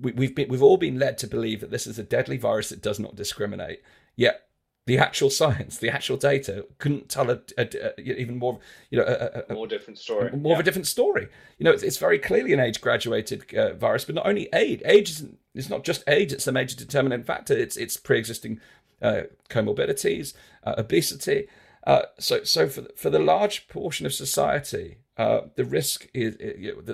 [0.01, 2.71] we, we've been we've all been led to believe that this is a deadly virus
[2.71, 3.83] that does not discriminate.
[4.17, 4.47] Yet
[4.87, 8.59] the actual science, the actual data couldn't tell a, a, a even more,
[8.91, 9.05] you know,
[9.49, 10.57] a, more different story, more yeah.
[10.57, 11.29] of a different story.
[11.59, 14.83] You know, it's, it's very clearly an age-graduated uh, virus, but not only age.
[14.85, 17.55] Age is it's not just age; it's a major determinant factor.
[17.55, 18.61] It's it's pre-existing
[19.03, 21.47] uh, comorbidities, uh, obesity.
[21.85, 26.37] Uh, so so for for the large portion of society, uh, the risk is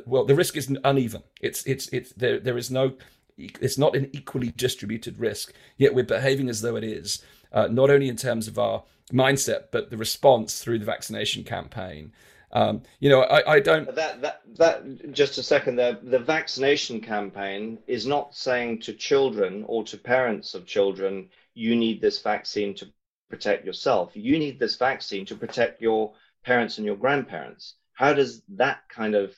[0.07, 1.23] well, the risk is uneven.
[1.41, 2.95] It's it's it's there there is no.
[3.39, 7.23] It's not an equally distributed risk, yet we're behaving as though it is
[7.53, 12.13] uh, not only in terms of our mindset, but the response through the vaccination campaign.
[12.53, 13.95] Um, you know, I, I, don't.
[13.95, 15.99] That that that just a second there.
[16.03, 22.01] The vaccination campaign is not saying to children or to parents of children, you need
[22.01, 22.89] this vaccine to
[23.29, 24.13] protect yourself.
[24.15, 26.13] You need this vaccine to protect your
[26.45, 27.75] parents and your grandparents.
[27.95, 29.35] How does that kind of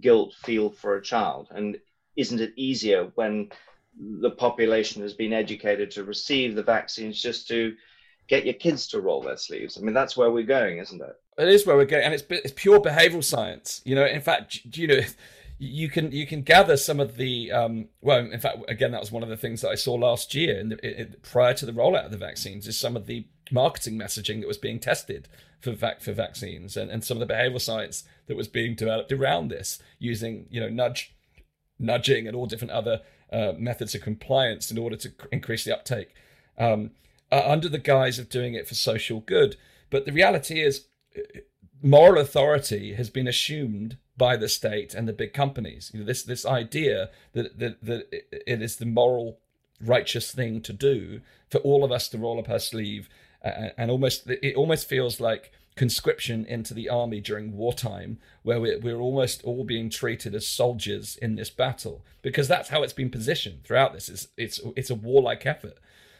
[0.00, 1.48] guilt feel for a child?
[1.50, 1.78] And
[2.16, 3.50] isn't it easier when
[3.98, 7.74] the population has been educated to receive the vaccines just to
[8.28, 9.76] get your kids to roll their sleeves.
[9.76, 11.16] I mean, that's where we're going, isn't it?
[11.38, 13.80] It is where we're going, and it's it's pure behavioural science.
[13.84, 15.00] You know, in fact, you know,
[15.64, 19.12] you can you can gather some of the um, well, in fact, again, that was
[19.12, 22.10] one of the things that I saw last year, and prior to the rollout of
[22.10, 25.28] the vaccines, is some of the marketing messaging that was being tested
[25.60, 29.12] for vac- for vaccines, and, and some of the behavioural science that was being developed
[29.12, 31.14] around this, using you know nudge
[31.78, 33.00] nudging and all different other
[33.32, 36.12] uh, methods of compliance in order to increase the uptake
[36.58, 36.90] um,
[37.30, 39.56] uh, under the guise of doing it for social good.
[39.90, 41.20] But the reality is, uh,
[41.80, 45.90] moral authority has been assumed by the state and the big companies.
[45.92, 48.12] You know, this this idea that that, that
[48.46, 49.38] it is the moral,
[49.80, 51.20] righteous thing to do
[51.50, 53.08] for all of us to roll up our sleeve,
[53.44, 58.78] uh, and almost it almost feels like conscription into the army during wartime, where we're,
[58.78, 63.10] we're almost all being treated as soldiers in this battle, because that's how it's been
[63.10, 64.08] positioned throughout this.
[64.08, 65.78] It's it's it's a warlike effort,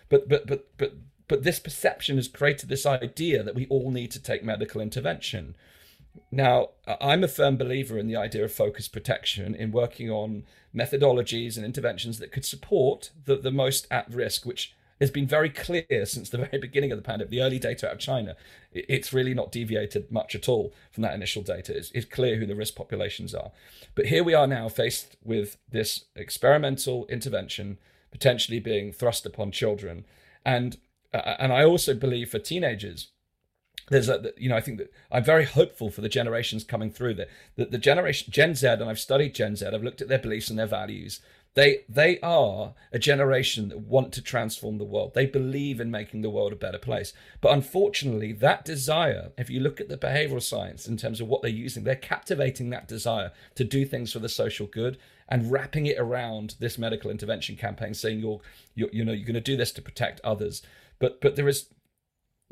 [0.09, 0.95] but but but but
[1.29, 5.55] but this perception has created this idea that we all need to take medical intervention.
[6.31, 6.71] Now,
[7.01, 10.45] I'm a firm believer in the idea of focus protection in working on
[10.75, 15.51] methodologies and interventions that could support the, the most at risk, which has been very
[15.51, 17.31] clear since the very beginning of the pandemic.
[17.31, 18.37] The early data out of China,
[18.73, 21.77] it's really not deviated much at all from that initial data.
[21.77, 23.51] It's, it's clear who the risk populations are.
[23.95, 27.79] But here we are now faced with this experimental intervention
[28.11, 30.05] potentially being thrust upon children.
[30.45, 30.77] And
[31.13, 33.09] uh, and I also believe for teenagers,
[33.91, 37.15] there's a you know I think that I'm very hopeful for the generations coming through
[37.15, 40.19] that that the generation Gen Z and I've studied Gen Z I've looked at their
[40.19, 41.21] beliefs and their values
[41.55, 45.13] they they are a generation that want to transform the world.
[45.15, 47.13] They believe in making the world a better place.
[47.41, 51.43] But unfortunately, that desire, if you look at the behavioral science in terms of what
[51.43, 54.97] they're using, they're captivating that desire to do things for the social good
[55.29, 58.41] and wrapping it around this medical intervention campaign, saying you're,
[58.75, 60.63] you're you know you're going to do this to protect others.
[60.99, 61.67] But but there is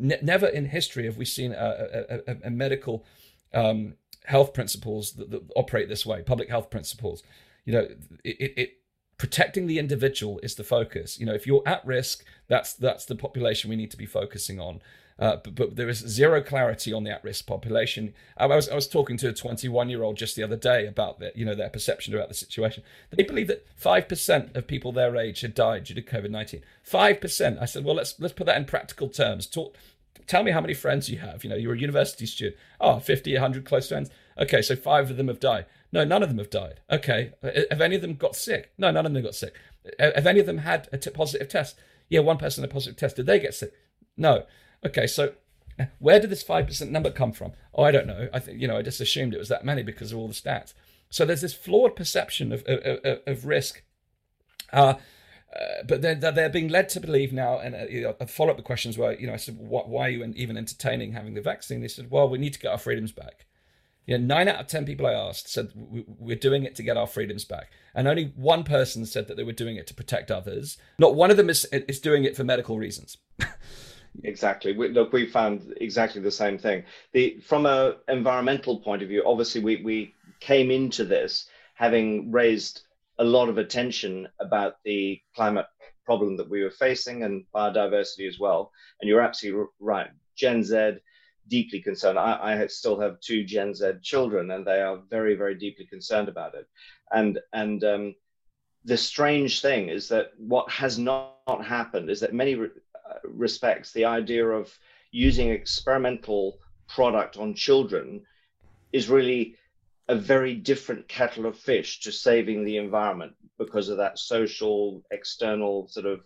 [0.00, 1.54] ne- never in history have we seen a,
[2.08, 3.04] a, a, a medical
[3.52, 7.22] um, health principles that, that, operate this way, public health principles.
[7.64, 7.88] You know,
[8.24, 8.76] it, it
[9.18, 11.18] protecting the individual is the focus.
[11.18, 14.58] You know, if you're at risk, that's that's the population we need to be focusing
[14.58, 14.80] on.
[15.20, 18.14] Uh, but, but, there is zero clarity on the at-risk population.
[18.38, 21.44] I was I was talking to a 21-year-old just the other day about their you
[21.44, 22.82] know their perception about the situation.
[23.10, 26.62] They believe that five percent of people their age had died due to COVID-19.
[26.82, 27.58] Five percent.
[27.60, 29.46] I said, well, let's let's put that in practical terms.
[29.46, 29.76] Talk,
[30.26, 31.44] tell me how many friends you have.
[31.44, 32.56] You know, you're a university student.
[32.80, 34.10] Oh, 50, 100 close friends.
[34.38, 35.66] Okay, so five of them have died.
[35.92, 36.80] No, none of them have died.
[36.90, 38.72] Okay, uh, uh, have any of them got sick?
[38.78, 39.54] No, none of them got sick.
[39.98, 41.76] Uh, have any of them had a t- positive test?
[42.08, 43.16] Yeah, one person had a positive test.
[43.16, 43.72] Did they get sick?
[44.16, 44.44] No.
[44.84, 45.34] Okay, so
[45.98, 47.52] where did this 5% number come from?
[47.74, 48.28] Oh, I don't know.
[48.32, 50.34] I think, you know, I just assumed it was that many because of all the
[50.34, 50.74] stats.
[51.10, 53.82] So there's this flawed perception of, of, of, risk.
[54.72, 54.94] Uh,
[55.54, 58.62] uh, but they're, they're being led to believe now, and uh, you know, follow up
[58.62, 61.80] questions were, you know, I said, why are you even entertaining having the vaccine?
[61.80, 63.46] They said, well, we need to get our freedoms back.
[64.06, 66.96] You know, nine out of 10 people I asked said, we're doing it to get
[66.96, 67.70] our freedoms back.
[67.94, 70.78] And only one person said that they were doing it to protect others.
[70.98, 73.18] Not one of them is, is doing it for medical reasons.
[74.24, 74.72] Exactly.
[74.72, 76.84] We, look, we found exactly the same thing.
[77.12, 82.82] The from a environmental point of view, obviously, we we came into this having raised
[83.18, 85.66] a lot of attention about the climate
[86.04, 88.72] problem that we were facing and biodiversity as well.
[89.00, 90.08] And you're absolutely right.
[90.36, 90.96] Gen Z
[91.48, 92.18] deeply concerned.
[92.18, 96.28] I, I still have two Gen Z children, and they are very, very deeply concerned
[96.28, 96.66] about it.
[97.12, 98.14] And and um,
[98.84, 102.56] the strange thing is that what has not happened is that many
[103.34, 104.76] respects, the idea of
[105.10, 108.22] using experimental product on children
[108.92, 109.56] is really
[110.08, 115.86] a very different kettle of fish to saving the environment because of that social external
[115.88, 116.20] sort of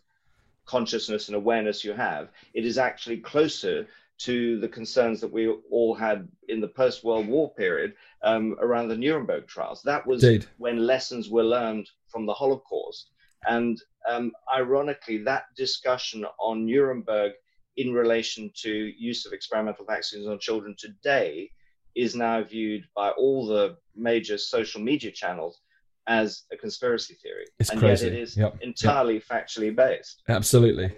[0.65, 2.31] consciousness and awareness you have.
[2.55, 3.87] It is actually closer
[4.17, 8.89] to the concerns that we all had in the post World War period um, around
[8.89, 9.83] the Nuremberg trials.
[9.83, 10.47] That was Indeed.
[10.57, 13.11] when lessons were learned from the Holocaust.
[13.47, 17.33] And um, ironically, that discussion on Nuremberg
[17.77, 21.51] in relation to use of experimental vaccines on children today
[21.95, 25.61] is now viewed by all the major social media channels
[26.07, 27.47] as a conspiracy theory.
[27.59, 28.07] It's and crazy.
[28.07, 28.57] yet it is yep.
[28.61, 29.25] entirely yep.
[29.25, 30.23] factually based.
[30.29, 30.93] Absolutely.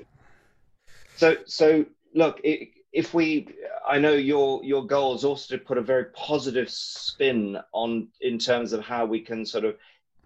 [1.17, 3.49] So, so look, if we,
[3.87, 8.39] I know your your goal is also to put a very positive spin on in
[8.39, 9.77] terms of how we can sort of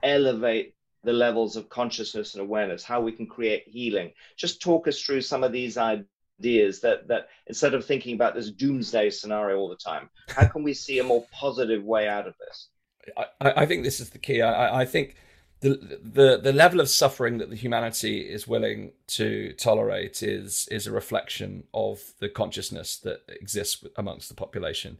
[0.02, 4.12] elevate the levels of consciousness and awareness, how we can create healing.
[4.36, 8.50] Just talk us through some of these ideas that that instead of thinking about this
[8.50, 12.34] doomsday scenario all the time, how can we see a more positive way out of
[12.38, 12.68] this?
[13.16, 14.42] I, I think this is the key.
[14.42, 15.16] I, I think
[15.60, 20.86] the, the the level of suffering that the humanity is willing to tolerate is is
[20.86, 24.98] a reflection of the consciousness that exists amongst the population.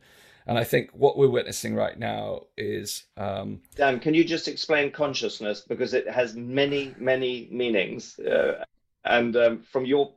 [0.51, 3.05] And I think what we're witnessing right now is.
[3.17, 8.19] Um, Dan, can you just explain consciousness because it has many, many meanings?
[8.19, 8.65] Uh,
[9.05, 10.13] and um, from your,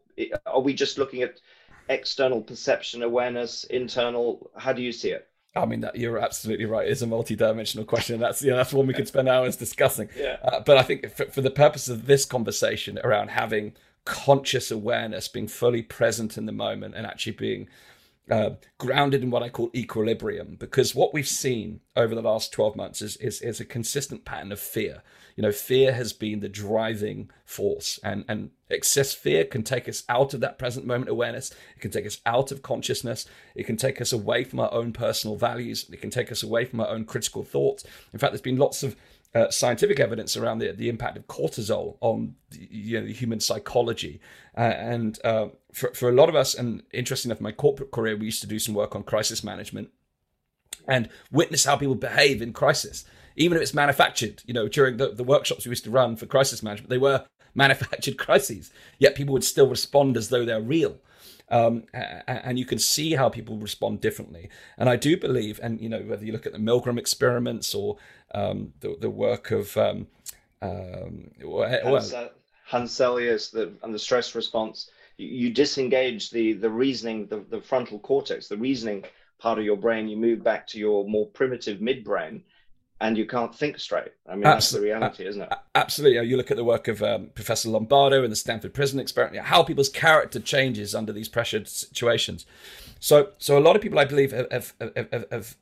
[0.47, 1.39] are we just looking at
[1.87, 4.49] external perception, awareness, internal?
[4.57, 5.27] How do you see it?
[5.55, 6.87] I mean, that you're absolutely right.
[6.87, 8.19] It's a multi-dimensional question.
[8.19, 10.09] That's yeah, that's one we could spend hours discussing.
[10.17, 10.37] Yeah.
[10.43, 15.27] Uh, but I think for, for the purpose of this conversation around having conscious awareness,
[15.27, 17.67] being fully present in the moment, and actually being
[18.29, 22.75] uh, grounded in what I call equilibrium, because what we've seen over the last 12
[22.75, 25.03] months is, is, is a consistent pattern of fear.
[25.35, 30.03] You know, fear has been the driving force, and, and excess fear can take us
[30.07, 31.51] out of that present moment awareness.
[31.75, 33.25] It can take us out of consciousness.
[33.55, 35.89] It can take us away from our own personal values.
[35.91, 37.83] It can take us away from our own critical thoughts.
[38.13, 38.95] In fact, there's been lots of
[39.35, 43.39] uh, scientific evidence around the, the impact of cortisol on the, you know, the human
[43.39, 44.21] psychology.
[44.55, 48.15] Uh, and uh, for, for a lot of us, and interesting enough, my corporate career,
[48.15, 49.89] we used to do some work on crisis management
[50.87, 53.05] and witness how people behave in crisis.
[53.35, 56.27] Even if it's manufactured, you know, during the, the workshops we used to run for
[56.27, 60.97] crisis management, they were manufactured crises, yet people would still respond as though they're real.
[61.53, 64.49] Um, and you can see how people respond differently.
[64.75, 67.97] And I do believe, and you know, whether you look at the Milgram experiments or
[68.33, 70.07] um, the, the work of um,
[70.63, 71.69] um, well,
[72.65, 77.61] Hans Selye's the, and the stress response, you, you, disengage the the reasoning, the, the
[77.61, 79.05] frontal cortex, the reasoning
[79.37, 80.07] part of your brain.
[80.07, 82.41] You move back to your more primitive midbrain,
[83.03, 84.13] and you can't think straight.
[84.29, 85.49] I mean, that's the reality, isn't it?
[85.75, 86.25] Absolutely.
[86.25, 89.61] You look at the work of um, Professor Zimbardo and the Stanford Prison Experiment, how
[89.61, 92.45] people's character changes under these pressured situations.
[93.01, 95.55] So, so a lot of people, I believe, have, have, have, have,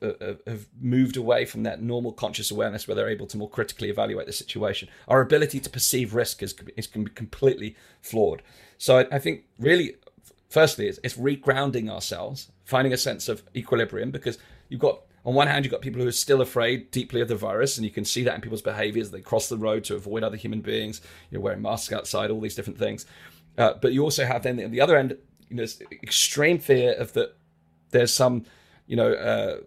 [0.46, 4.28] have moved away from that normal conscious awareness where they're able to more critically evaluate
[4.28, 4.88] the situation.
[5.08, 8.42] Our ability to perceive risk is, is can be completely flawed.
[8.78, 9.96] So I, I think really,
[10.48, 14.38] firstly, it's, it's regrounding ourselves, finding a sense of equilibrium because
[14.68, 17.36] you've got on one hand, you've got people who are still afraid deeply of the
[17.36, 19.10] virus, and you can see that in people's behaviors.
[19.10, 21.00] They cross the road to avoid other human beings,
[21.30, 23.06] you're wearing masks outside, all these different things.
[23.56, 25.16] Uh, but you also have then on the other end,
[25.48, 25.66] you know,
[26.02, 27.36] extreme fear of that
[27.90, 28.44] there's some,
[28.86, 29.58] you know, uh,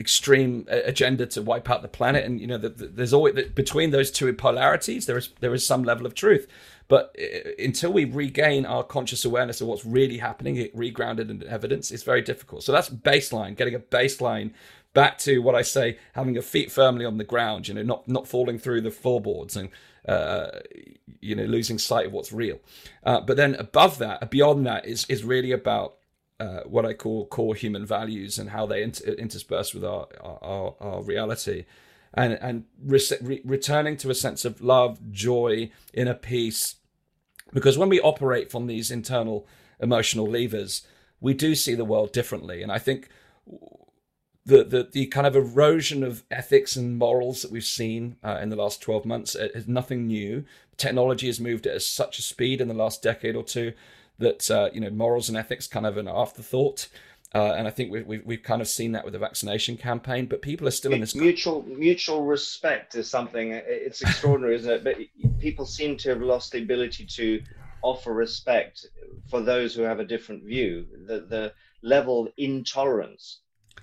[0.00, 3.44] extreme agenda to wipe out the planet, and you know, the, the, there's always the,
[3.44, 6.46] between those two polarities, there is there is some level of truth.
[6.88, 11.46] But uh, until we regain our conscious awareness of what's really happening, it regrounded in
[11.46, 12.62] evidence, it's very difficult.
[12.62, 14.52] So that's baseline, getting a baseline
[14.96, 18.08] back to what I say, having your feet firmly on the ground, you know, not
[18.08, 19.68] not falling through the floorboards and
[20.08, 20.60] uh,
[21.20, 22.58] you know losing sight of what's real.
[23.04, 25.96] Uh, but then above that, beyond that, is is really about
[26.40, 30.74] uh, what I call core human values and how they inter- intersperse with our our,
[30.80, 31.66] our reality,
[32.14, 36.76] and and re- returning to a sense of love, joy, inner peace,
[37.52, 39.46] because when we operate from these internal
[39.78, 40.86] emotional levers,
[41.20, 43.10] we do see the world differently, and I think
[44.46, 48.48] the, the, the kind of erosion of ethics and morals that we've seen uh, in
[48.48, 50.44] the last 12 months is nothing new.
[50.76, 53.72] Technology has moved at such a speed in the last decade or two
[54.18, 56.88] that uh, you know morals and ethics kind of an afterthought.
[57.34, 60.26] Uh, and I think we've, we've, we've kind of seen that with the vaccination campaign,
[60.26, 63.50] but people are still in this mutual mutual respect is something.
[63.50, 64.84] It's extraordinary, isn't it?
[64.84, 67.42] But people seem to have lost the ability to
[67.82, 68.86] offer respect
[69.28, 70.86] for those who have a different view.
[71.06, 73.40] The the level of intolerance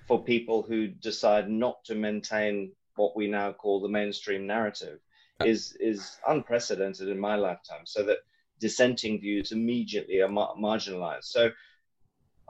[0.07, 4.99] for people who decide not to maintain what we now call the mainstream narrative
[5.43, 7.85] is is unprecedented in my lifetime.
[7.85, 8.19] So that
[8.59, 11.25] dissenting views immediately are mar- marginalized.
[11.25, 11.49] So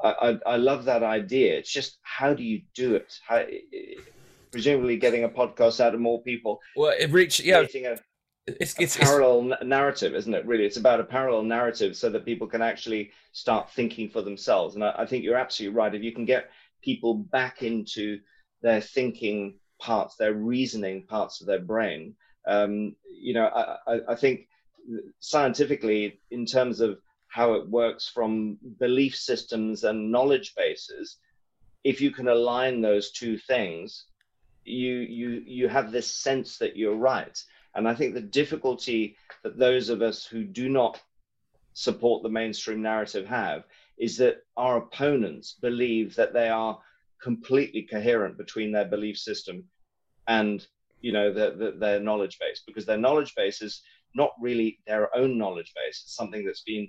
[0.03, 1.57] I, I, I love that idea.
[1.57, 3.19] It's just how do you do it?
[3.25, 3.45] How,
[4.51, 6.59] presumably getting a podcast out of more people.
[6.75, 7.59] Well, it reached yeah.
[7.59, 7.97] A,
[8.45, 10.45] it's, it's, a parallel it's, narrative, isn't it?
[10.45, 14.75] Really, it's about a parallel narrative so that people can actually start thinking for themselves.
[14.75, 15.95] And I, I think you're absolutely right.
[15.95, 16.49] If you can get
[16.83, 18.19] people back into
[18.61, 22.15] their thinking parts, their reasoning parts of their brain.
[22.47, 24.47] Um, you know, I, I, I think
[25.19, 31.17] scientifically, in terms of how it works from belief systems and knowledge bases,
[31.83, 34.05] if you can align those two things,
[34.65, 37.37] you you you have this sense that you're right.
[37.75, 41.01] And I think the difficulty that those of us who do not
[41.73, 43.63] support the mainstream narrative have
[43.97, 46.79] is that our opponents believe that they are
[47.21, 49.63] completely coherent between their belief system
[50.27, 50.67] and
[51.01, 53.81] you know the, the, their knowledge base because their knowledge base is
[54.15, 56.01] not really their own knowledge base.
[56.03, 56.87] It's something that's been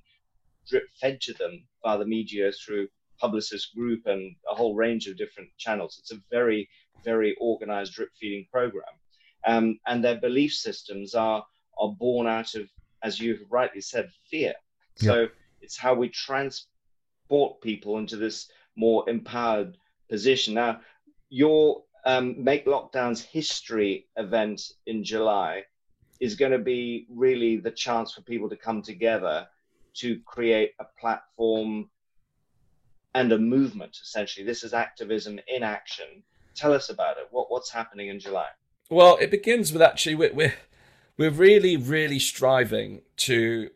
[0.69, 2.89] drip fed to them by the media through
[3.23, 5.97] Publicis Groupe and a whole range of different channels.
[5.99, 6.69] It's a very
[7.05, 8.95] very organized drip feeding program.
[9.47, 11.45] Um, and their belief systems are
[11.79, 12.69] are born out of
[13.03, 14.55] as you've rightly said fear.
[14.97, 15.29] So
[15.61, 16.69] it's how we trans
[17.29, 19.77] brought people into this more empowered
[20.09, 20.55] position.
[20.55, 20.81] Now,
[21.29, 25.63] your um, Make Lockdowns History event in July
[26.21, 29.47] is going to be really the chance for people to come together
[29.95, 31.91] to create a platform
[33.15, 34.45] and a movement, essentially.
[34.45, 36.23] This is activism in action.
[36.55, 37.29] Tell us about it.
[37.31, 38.49] What, what's happening in July?
[38.91, 40.55] Well, it begins with actually, we're, we're,
[41.17, 43.71] we're really, really striving to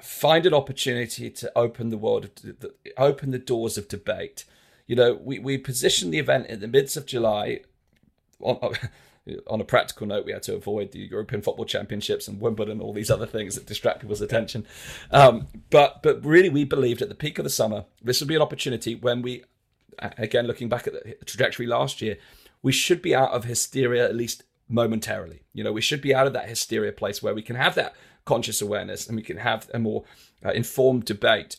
[0.00, 2.30] find an opportunity to open the world,
[2.96, 4.44] open the doors of debate.
[4.86, 7.60] You know, we, we positioned the event in the midst of July.
[8.40, 8.58] On,
[9.46, 12.80] on a practical note, we had to avoid the European Football Championships and Wimbledon and
[12.80, 14.66] all these other things that distract people's attention.
[15.10, 18.36] Um, but but really, we believed at the peak of the summer, this would be
[18.36, 19.44] an opportunity when we,
[19.98, 22.16] again, looking back at the trajectory last year,
[22.62, 25.42] we should be out of hysteria at least momentarily.
[25.52, 27.94] You know, we should be out of that hysteria place where we can have that
[28.28, 30.04] conscious awareness and we can have a more
[30.44, 31.56] uh, informed debate.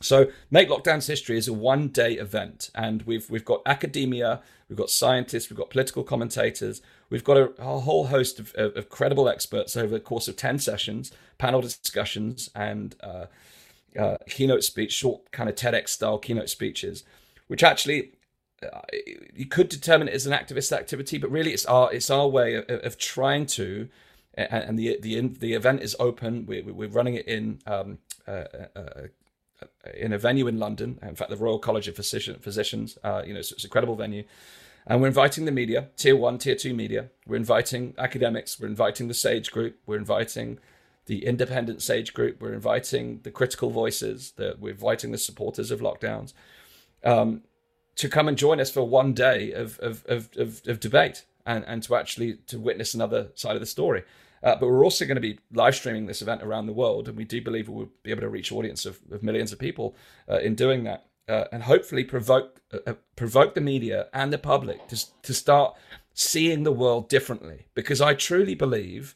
[0.00, 4.78] So, Make Lockdowns History is a one day event, and we've, we've got academia, we've
[4.78, 6.80] got scientists, we've got political commentators,
[7.10, 10.36] we've got a, a whole host of, of, of, credible experts over the course of
[10.36, 13.26] 10 sessions, panel discussions, and uh,
[13.98, 17.04] uh, keynote speech, short kind of TEDx style keynote speeches,
[17.48, 18.12] which actually
[18.62, 18.80] uh,
[19.34, 22.54] you could determine it as an activist activity, but really it's our it's our way
[22.54, 23.88] of, of trying to
[24.34, 26.46] and the the the event is open.
[26.46, 29.06] We're, we're running it in um, uh, uh, uh,
[29.94, 30.98] in a venue in London.
[31.02, 32.98] In fact, the Royal College of Physician, Physicians.
[33.02, 34.24] Uh, you know, so it's a credible venue,
[34.86, 37.10] and we're inviting the media, tier one, tier two media.
[37.26, 38.58] We're inviting academics.
[38.60, 39.78] We're inviting the Sage Group.
[39.86, 40.58] We're inviting
[41.06, 42.40] the independent Sage Group.
[42.40, 44.32] We're inviting the critical voices.
[44.38, 46.32] We're inviting the supporters of lockdowns.
[47.02, 47.42] Um,
[47.96, 51.64] to come and join us for one day of of, of, of, of debate and,
[51.66, 54.04] and to actually to witness another side of the story.
[54.42, 57.16] Uh, but we're also going to be live streaming this event around the world, and
[57.16, 59.94] we do believe we'll be able to reach audience of, of millions of people
[60.30, 61.04] uh, in doing that.
[61.30, 65.76] uh, and hopefully provoke uh, uh, provoke the media and the public to to start
[66.12, 67.66] seeing the world differently.
[67.74, 69.14] Because I truly believe,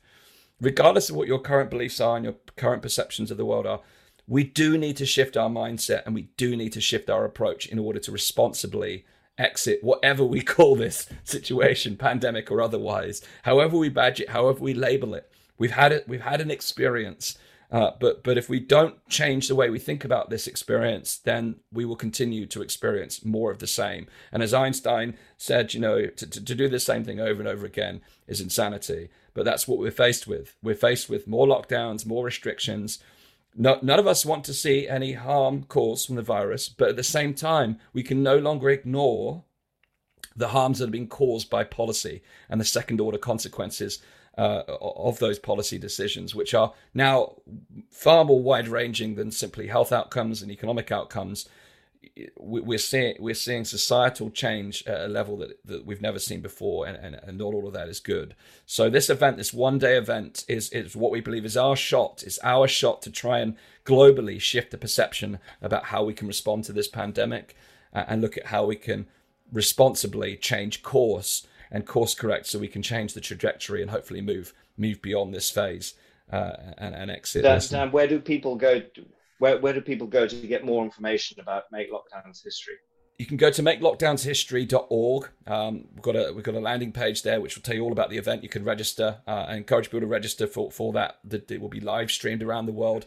[0.60, 3.80] regardless of what your current beliefs are and your current perceptions of the world are,
[4.28, 7.66] we do need to shift our mindset and we do need to shift our approach
[7.66, 9.04] in order to responsibly
[9.38, 14.74] exit whatever we call this situation, pandemic or otherwise, however we badge it, however we
[14.74, 15.30] label it.
[15.58, 16.08] We've had it.
[16.08, 17.38] We've had an experience.
[17.70, 21.56] Uh, but but if we don't change the way we think about this experience, then
[21.72, 24.06] we will continue to experience more of the same.
[24.30, 27.48] And as Einstein said, you know, to, to, to do the same thing over and
[27.48, 29.08] over again is insanity.
[29.32, 30.54] But that's what we're faced with.
[30.62, 33.00] We're faced with more lockdowns, more restrictions,
[33.56, 36.96] no, none of us want to see any harm caused from the virus, but at
[36.96, 39.44] the same time, we can no longer ignore
[40.36, 44.00] the harms that have been caused by policy and the second order consequences
[44.36, 47.36] uh, of those policy decisions, which are now
[47.90, 51.48] far more wide ranging than simply health outcomes and economic outcomes
[52.36, 56.86] we're seeing we're seeing societal change at a level that, that we've never seen before,
[56.86, 58.34] and, and, and not all of that is good.
[58.66, 62.22] So this event, this one day event, is is what we believe is our shot.
[62.22, 66.64] It's our shot to try and globally shift the perception about how we can respond
[66.64, 67.56] to this pandemic,
[67.92, 69.06] and look at how we can
[69.52, 74.52] responsibly change course and course correct, so we can change the trajectory and hopefully move
[74.76, 75.94] move beyond this phase
[76.32, 77.42] uh, and, and exit.
[77.42, 78.80] Dan, Dan, where do people go?
[78.80, 79.06] To-
[79.44, 82.76] where, where do people go to get more information about Make Lockdowns history?
[83.18, 85.28] You can go to makelockdownshistory.org.
[85.46, 87.92] Um, we've got a we've got a landing page there which will tell you all
[87.92, 88.42] about the event.
[88.42, 89.18] You can register.
[89.28, 91.18] Uh, I encourage people to register for for that.
[91.30, 93.04] It will be live streamed around the world.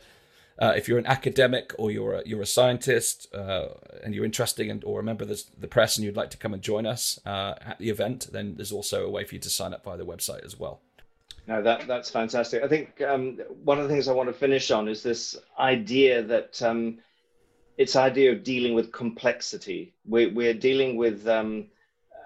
[0.60, 3.70] Uh, if you're an academic or you're a, you're a scientist uh,
[4.04, 6.38] and you're interested in, or a member of the, the, press and you'd like to
[6.38, 9.42] come and join us uh, at the event, then there's also a way for you
[9.42, 10.82] to sign up via the website as well.
[11.48, 12.62] No, that that's fantastic.
[12.62, 16.22] I think um, one of the things I want to finish on is this idea
[16.24, 16.98] that um,
[17.78, 19.95] it's idea of dealing with complexity.
[20.06, 21.68] We're, we're dealing with um,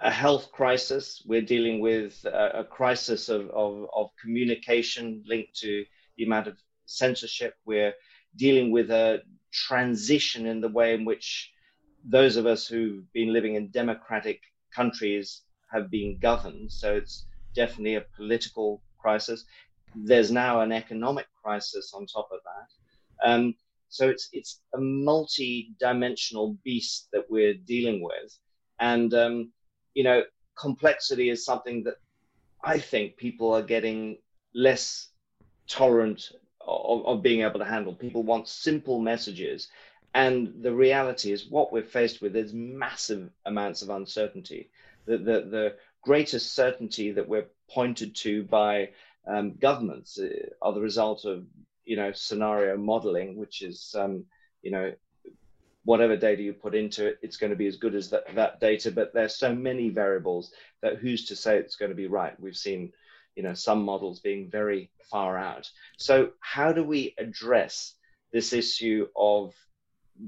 [0.02, 1.22] a health crisis.
[1.26, 5.86] We're dealing with a, a crisis of, of, of, communication linked to
[6.18, 7.54] the amount of censorship.
[7.66, 7.94] We're
[8.38, 11.52] dealing with a transition in the way in which
[12.04, 14.40] those of us who've been living in democratic
[14.74, 15.42] countries
[15.72, 16.72] have been governed.
[16.72, 19.46] So it's definitely a political crisis.
[19.96, 23.30] There's now an economic crisis on top of that.
[23.30, 23.56] Um,
[23.90, 28.38] so it's it's a multi-dimensional beast that we're dealing with,
[28.80, 29.52] and um,
[29.94, 30.24] you know,
[30.58, 31.96] complexity is something that
[32.64, 34.18] I think people are getting
[34.54, 35.10] less
[35.68, 36.32] tolerant
[36.66, 37.94] of, of, being able to handle.
[37.94, 39.70] People want simple messages.
[40.14, 44.70] And the reality is, what we're faced with is massive amounts of uncertainty.
[45.06, 48.90] The, the, the greatest certainty that we're pointed to by
[49.28, 50.30] um, governments uh,
[50.62, 51.46] are the result of
[51.86, 54.26] you know scenario modeling, which is um,
[54.62, 54.94] you know
[55.84, 58.60] whatever data you put into it, it's going to be as good as that, that
[58.60, 58.92] data.
[58.92, 60.54] But there's so many variables
[60.84, 62.40] that who's to say it's going to be right?
[62.40, 62.92] We've seen
[63.36, 65.70] you know some models being very far out.
[65.98, 67.96] So how do we address
[68.32, 69.54] this issue of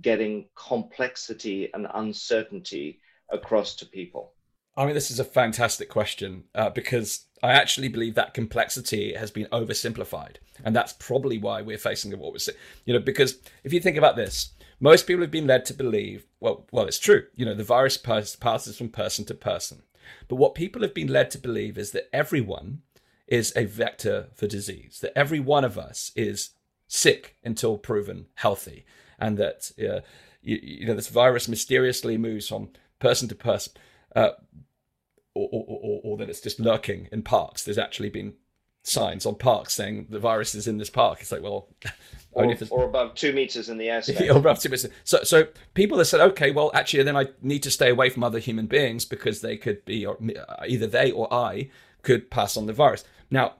[0.01, 2.99] getting complexity and uncertainty
[3.31, 4.32] across to people?
[4.75, 9.29] I mean, this is a fantastic question uh, because I actually believe that complexity has
[9.29, 12.57] been oversimplified, and that's probably why we're facing what we're seeing.
[12.85, 16.25] You know, because if you think about this, most people have been led to believe,
[16.39, 17.25] well, well, it's true.
[17.35, 19.83] You know, the virus passes from person to person,
[20.27, 22.81] but what people have been led to believe is that everyone
[23.27, 26.51] is a vector for disease, that every one of us is
[26.87, 28.85] sick until proven healthy,
[29.19, 30.01] and that uh,
[30.41, 32.69] you, you know this virus mysteriously moves from
[32.99, 33.73] person to person
[34.15, 34.31] uh,
[35.35, 37.63] or, or, or, or, that it's just lurking in parks.
[37.63, 38.33] There's actually been
[38.83, 41.19] signs on parks saying the virus is in this park.
[41.21, 41.69] It's like, well,
[42.31, 44.03] or, or above two meters in the air.
[44.29, 44.87] or above two meters.
[45.03, 48.23] So, so people have said, okay, well, actually, then I need to stay away from
[48.23, 50.17] other human beings because they could be, or
[50.67, 51.69] either they or I
[52.01, 53.03] could pass on the virus.
[53.31, 53.53] Now,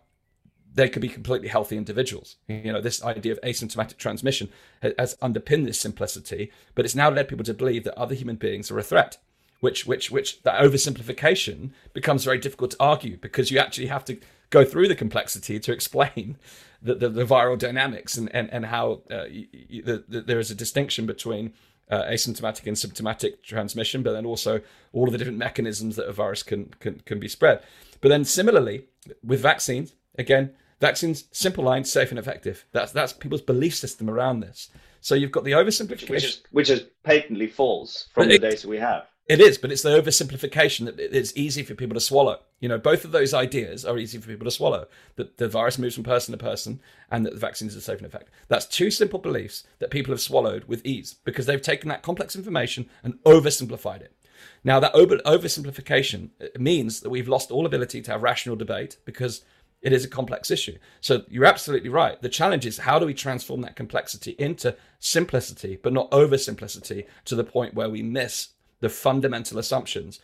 [0.75, 2.37] they could be completely healthy individuals.
[2.47, 4.49] You know, this idea of asymptomatic transmission
[4.81, 8.71] has underpinned this simplicity, but it's now led people to believe that other human beings
[8.71, 9.17] are a threat
[9.63, 14.17] which which which that oversimplification becomes very difficult to argue because you actually have to
[14.49, 16.37] go through the complexity to explain
[16.81, 20.51] the, the, the viral dynamics and, and, and how uh, you, the, the, there is
[20.51, 21.53] a distinction between
[21.89, 24.59] uh, asymptomatic and symptomatic transmission, but then also
[24.91, 27.63] all of the different mechanisms that a virus can, can, can be spread.
[28.01, 28.87] But then similarly
[29.23, 30.51] with vaccines, again,
[30.81, 32.65] vaccines, simple line, safe and effective.
[32.73, 34.69] That's, that's people's belief system around this.
[34.99, 36.09] So you've got the oversimplification.
[36.09, 39.83] Which is, which is patently false from the data we have It is, but it's
[39.83, 42.39] the oversimplification that it's easy for people to swallow.
[42.59, 44.87] You know, both of those ideas are easy for people to swallow.
[45.15, 48.07] That the virus moves from person to person and that the vaccines are safe and
[48.07, 48.33] effective.
[48.49, 52.35] That's two simple beliefs that people have swallowed with ease because they've taken that complex
[52.35, 54.13] information and oversimplified it.
[54.61, 59.43] Now, that over- oversimplification means that we've lost all ability to have rational debate because
[59.81, 60.77] it is a complex issue.
[61.01, 62.21] So you're absolutely right.
[62.21, 67.35] The challenge is how do we transform that complexity into simplicity, but not oversimplicity to
[67.35, 68.49] the point where we miss
[68.83, 70.19] the fundamental assumptions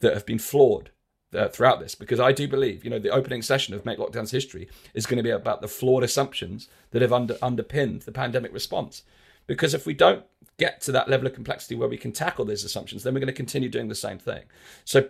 [0.00, 0.90] that have been flawed
[1.34, 4.30] uh, throughout this because I do believe, you know, the opening session of Make Lockdowns
[4.30, 8.52] History is going to be about the flawed assumptions that have under, underpinned the pandemic
[8.52, 9.02] response.
[9.46, 10.26] Because if we don't
[10.58, 13.28] get to that level of complexity where we can tackle those assumptions, then we're going
[13.28, 14.42] to continue doing the same thing.
[14.84, 15.08] So,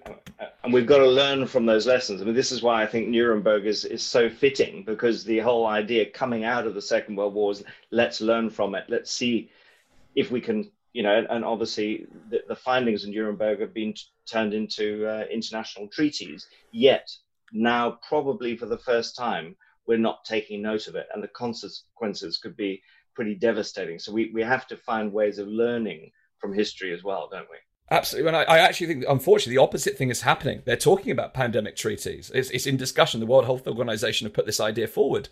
[0.62, 2.22] and we've got to learn from those lessons.
[2.22, 5.66] I mean, this is why I think Nuremberg is, is so fitting because the whole
[5.66, 8.84] idea coming out of the Second World War is let's learn from it.
[8.88, 9.50] Let's see
[10.14, 14.02] if we can you know, and obviously the, the findings in Nuremberg have been t-
[14.26, 16.46] turned into uh, international treaties.
[16.70, 17.08] Yet
[17.52, 22.38] now, probably for the first time, we're not taking note of it, and the consequences
[22.38, 22.82] could be
[23.14, 23.98] pretty devastating.
[23.98, 27.56] So we, we have to find ways of learning from history as well, don't we?
[27.90, 28.28] Absolutely.
[28.28, 30.62] And I, I, actually think, unfortunately, the opposite thing is happening.
[30.64, 32.30] They're talking about pandemic treaties.
[32.34, 33.20] It's, it's in discussion.
[33.20, 35.28] The World Health Organization have put this idea forward.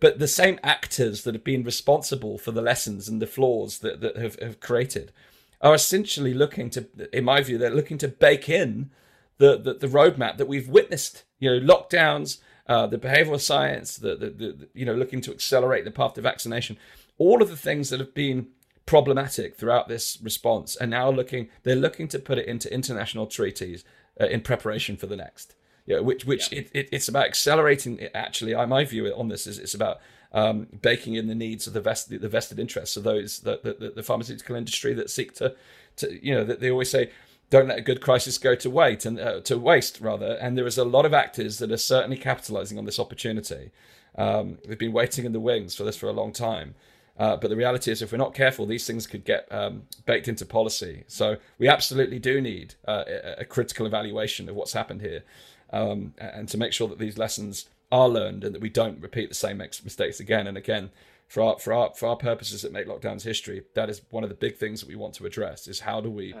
[0.00, 4.00] But the same actors that have been responsible for the lessons and the flaws that,
[4.00, 5.12] that have, have created
[5.60, 8.90] are essentially looking to, in my view, they're looking to bake in
[9.38, 11.24] the, the, the roadmap that we've witnessed.
[11.38, 15.84] You know, lockdowns, uh, the behavioral science, the, the, the, you know, looking to accelerate
[15.84, 16.76] the path to vaccination.
[17.16, 18.48] All of the things that have been
[18.86, 23.84] problematic throughout this response are now looking, they're looking to put it into international treaties
[24.20, 25.54] uh, in preparation for the next
[25.86, 26.60] yeah, which which yeah.
[26.60, 27.98] It, it, it's about accelerating.
[27.98, 30.00] It actually, I my view on this is it's about
[30.32, 33.90] um, baking in the needs of the vested the vested interests of those the, the,
[33.90, 35.54] the pharmaceutical industry that seek to
[35.96, 37.10] to you know that they always say
[37.50, 40.32] don't let a good crisis go to wait and uh, to waste rather.
[40.40, 43.70] And there is a lot of actors that are certainly capitalizing on this opportunity.
[44.16, 46.74] Um, they've been waiting in the wings for this for a long time.
[47.16, 50.26] Uh, but the reality is, if we're not careful, these things could get um, baked
[50.26, 51.04] into policy.
[51.06, 55.22] So we absolutely do need uh, a, a critical evaluation of what's happened here
[55.70, 59.28] um, and to make sure that these lessons are learned and that we don't repeat
[59.28, 60.90] the same mistakes again and again.
[61.28, 64.28] For our for our for our purposes that make lockdowns history, that is one of
[64.28, 65.66] the big things that we want to address.
[65.66, 66.34] Is how do we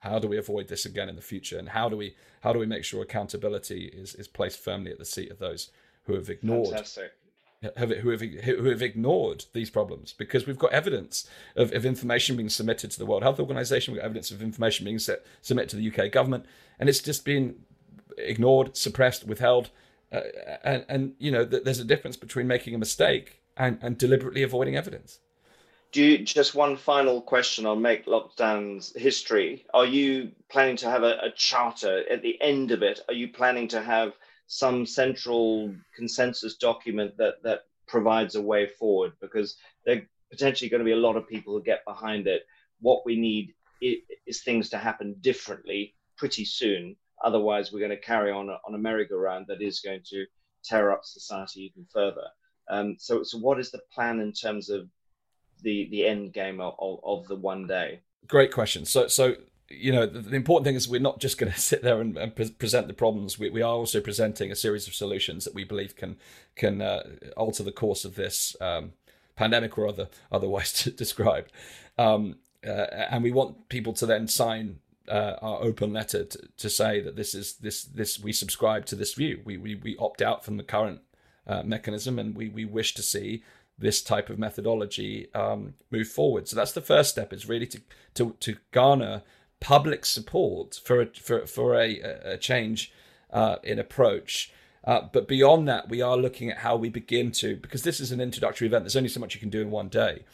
[0.00, 2.58] how do we avoid this again in the future, and how do we how do
[2.58, 5.70] we make sure accountability is is placed firmly at the seat of those
[6.04, 7.12] who have ignored Fantastic
[7.62, 12.36] have, who have who have ignored these problems because we've got evidence of, of information
[12.36, 15.70] being submitted to the World Health Organization, we've got evidence of information being set, submitted
[15.70, 16.46] to the UK government,
[16.78, 17.56] and it's just been
[18.28, 19.70] ignored, suppressed, withheld.
[20.12, 20.20] Uh,
[20.64, 24.42] and, and, you know, th- there's a difference between making a mistake and, and deliberately
[24.42, 25.20] avoiding evidence.
[25.92, 29.66] Do you, just one final question on Make Lockdowns history.
[29.74, 33.00] Are you planning to have a, a charter at the end of it?
[33.08, 34.12] Are you planning to have
[34.46, 39.12] some central consensus document that, that provides a way forward?
[39.20, 42.42] Because there are potentially going to be a lot of people who get behind it.
[42.80, 43.96] What we need is,
[44.26, 48.78] is things to happen differently pretty soon Otherwise, we're going to carry on on a
[48.78, 50.24] merry-go-round that is going to
[50.64, 52.26] tear up society even further.
[52.68, 54.88] Um, so, so what is the plan in terms of
[55.62, 58.00] the the end game of, of, the one day?
[58.26, 58.84] Great question.
[58.84, 59.34] So, so
[59.68, 62.16] you know, the, the, important thing is we're not just going to sit there and,
[62.16, 63.38] and pre- present the problems.
[63.38, 66.16] We, we, are also presenting a series of solutions that we believe can
[66.56, 67.02] can uh,
[67.36, 68.92] alter the course of this um,
[69.36, 71.52] pandemic or other otherwise described.
[71.98, 74.80] Um, uh, and we want people to then sign
[75.10, 78.96] uh, our open letter to, to, say that this is this this we subscribe to
[78.96, 79.40] this view.
[79.44, 81.00] We we, we opt out from the current
[81.46, 83.42] uh, mechanism, and we we wish to see
[83.78, 86.46] this type of methodology um, move forward.
[86.46, 87.32] So that's the first step.
[87.32, 87.80] Is really to
[88.14, 89.22] to to garner
[89.58, 92.92] public support for a, for for a, a change
[93.32, 94.52] uh, in approach.
[94.82, 98.12] Uh, but beyond that, we are looking at how we begin to, because this is
[98.12, 98.84] an introductory event.
[98.84, 100.24] There's only so much you can do in one day.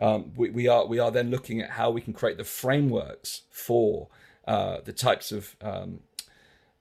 [0.00, 3.42] Um, we, we, are we are then looking at how we can create the frameworks
[3.50, 4.08] for
[4.46, 6.00] uh, the types of um,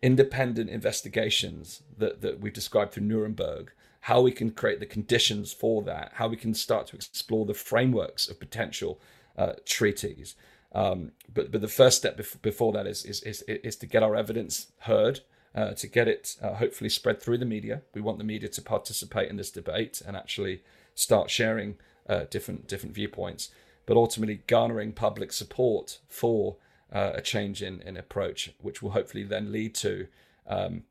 [0.02, 5.84] independent investigations that, that we've described through Nuremberg, how we can create the conditions for
[5.84, 9.00] that, how we can start to explore the frameworks of potential
[9.38, 10.36] uh, treaties.
[10.74, 14.04] Um, but but the first step bef- before that is, is is is to get
[14.04, 15.20] our evidence heard,
[15.54, 17.82] uh, to get it uh, hopefully spread through the media.
[17.94, 20.64] We want the media to participate in this debate and actually
[20.96, 21.76] start sharing
[22.08, 23.50] uh, different different viewpoints,
[23.86, 26.56] but ultimately garnering public support for
[26.92, 30.08] uh, a change in, in approach, which will hopefully then lead to
[30.48, 30.84] um,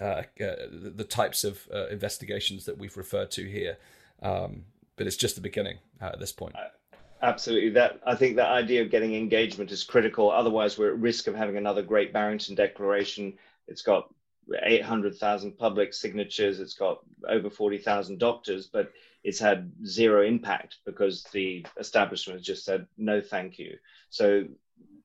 [0.00, 3.76] uh, uh, the types of uh, investigations that we've referred to here.
[4.22, 4.64] Um,
[4.96, 6.54] but it's just the beginning uh, at this point.
[7.22, 7.70] Absolutely.
[7.70, 10.30] That I think that idea of getting engagement is critical.
[10.30, 13.34] Otherwise, we're at risk of having another Great Barrington Declaration.
[13.68, 14.12] It's got
[14.60, 16.58] 800,000 public signatures.
[16.58, 16.98] It's got
[17.28, 18.92] over 40,000 doctors, but
[19.22, 23.76] it's had zero impact because the establishment has just said no, thank you.
[24.10, 24.44] So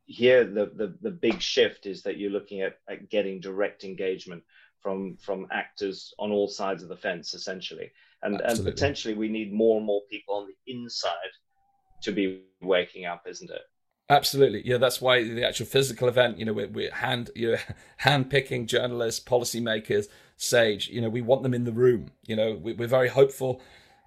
[0.07, 4.43] here, the the, the big shift is that you're looking at, at getting direct engagement
[4.81, 7.91] from from actors on all sides of the fence, essentially,
[8.23, 11.13] and and potentially we need more and more people on the inside
[12.01, 13.61] to be waking up, isn't it?
[14.09, 14.77] Absolutely, yeah.
[14.77, 17.57] That's why the actual physical event, you know, we're, we're hand you know,
[17.97, 20.87] hand picking journalists, policymakers, sage.
[20.87, 22.11] You know, we want them in the room.
[22.25, 23.61] You know, we, are very hopeful.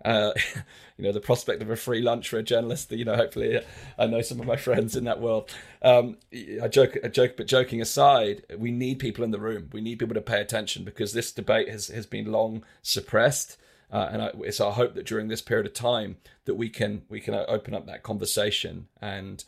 [0.05, 0.33] Uh,
[0.97, 2.93] you know, the prospect of a free lunch for a journalist.
[2.93, 3.61] You know, hopefully,
[3.99, 5.51] I know some of my friends in that world.
[5.83, 6.17] Um,
[6.63, 9.71] I joke, I joke, but joking aside, we need people in the room.
[9.73, 13.57] We need people to pay attention because this debate has has been long suppressed.
[13.93, 17.03] Uh, and I, it's our hope that during this period of time that we can
[17.09, 19.45] we can open up that conversation and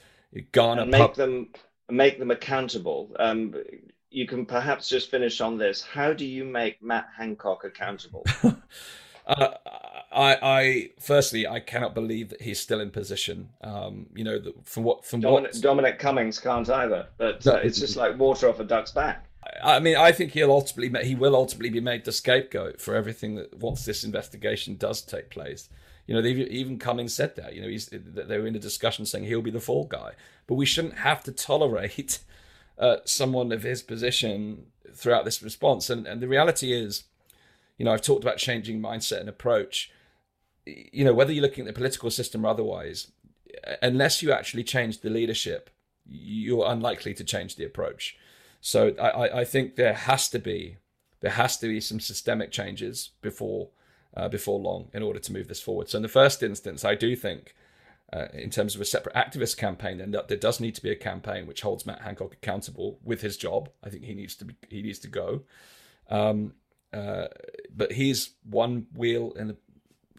[0.53, 1.49] garner and make pub- them
[1.91, 3.15] make them accountable.
[3.19, 3.55] Um,
[4.11, 5.83] you can perhaps just finish on this.
[5.83, 8.27] How do you make Matt Hancock accountable?
[9.27, 9.49] uh,
[10.15, 13.49] I, I, firstly, I cannot believe that he's still in position.
[13.63, 17.09] Um, you know, from what from Dominic, what Dominic Cummings can't either.
[17.17, 19.27] But uh, it's just like water off a duck's back.
[19.63, 23.35] I mean, I think he'll ultimately he will ultimately be made the scapegoat for everything
[23.37, 25.69] that once this investigation does take place.
[26.07, 27.55] You know, even Cummings said that.
[27.55, 30.13] You know, he's they were in a discussion saying he'll be the fall guy,
[30.47, 32.19] but we shouldn't have to tolerate
[32.79, 35.91] uh, someone of his position throughout this response.
[35.91, 37.05] And and the reality is,
[37.79, 39.91] you know, I've talked about changing mindset and approach.
[40.67, 43.11] You know, whether you're looking at the political system or otherwise,
[43.81, 45.71] unless you actually change the leadership,
[46.07, 48.17] you're unlikely to change the approach.
[48.61, 50.77] So I, I think there has to be
[51.21, 53.71] there has to be some systemic changes before
[54.17, 55.89] uh, before long in order to move this forward.
[55.89, 57.55] So in the first instance, I do think.
[58.15, 60.95] Uh, in terms of a separate activist campaign, that there does need to be a
[60.95, 63.71] campaign which holds Matt Hancock accountable with his job.
[63.83, 65.45] I think he needs to be, he needs to go.
[66.11, 66.53] Um,
[66.93, 67.29] uh,
[67.75, 69.57] but he's one wheel in a,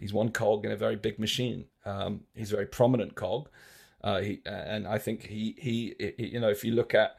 [0.03, 1.65] he's one cog in a very big machine.
[1.85, 3.49] Um, he's a very prominent cog.
[4.03, 7.17] Uh, he, and I think he, he, he, you know, if you look at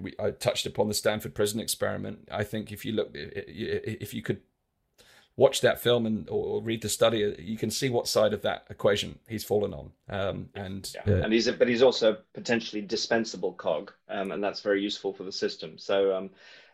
[0.00, 2.28] we, I touched upon the Stanford prison experiment.
[2.30, 4.40] I think if you look, if you could
[5.36, 8.66] watch that film and or, read the study, you can see what side of that
[8.70, 9.92] equation he's fallen on.
[10.08, 11.14] Um, and yeah.
[11.14, 14.82] uh, and he's a, but he's also a potentially dispensable cog, um, and that's very
[14.82, 15.78] useful for the system.
[15.78, 16.30] So um,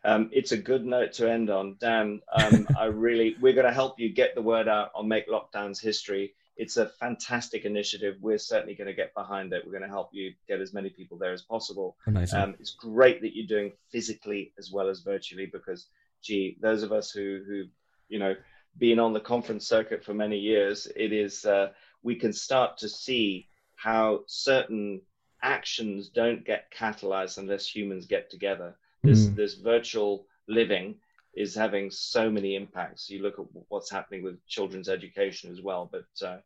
[0.07, 1.76] um it's a good note to end on.
[1.78, 5.28] Dan, um, I really we're going to help you get the word out on Make
[5.28, 8.16] Lockdowns History it's a fantastic initiative.
[8.20, 9.62] We're certainly going to get behind it.
[9.64, 11.96] We're going to help you get as many people there as possible.
[12.07, 12.40] Amazing.
[12.40, 15.88] Um, it's great that you're doing physically as well as virtually because,
[16.22, 17.64] gee, those of us who who
[18.09, 18.34] you know
[18.78, 21.68] been on the conference circuit for many years, it is uh,
[22.02, 25.02] we can start to see how certain
[25.42, 28.76] actions don't get catalyzed unless humans get together.
[29.03, 29.36] This mm.
[29.36, 30.97] this virtual living
[31.34, 33.11] is having so many impacts.
[33.11, 35.90] You look at what's happening with children's education as well.
[35.90, 36.38] But uh,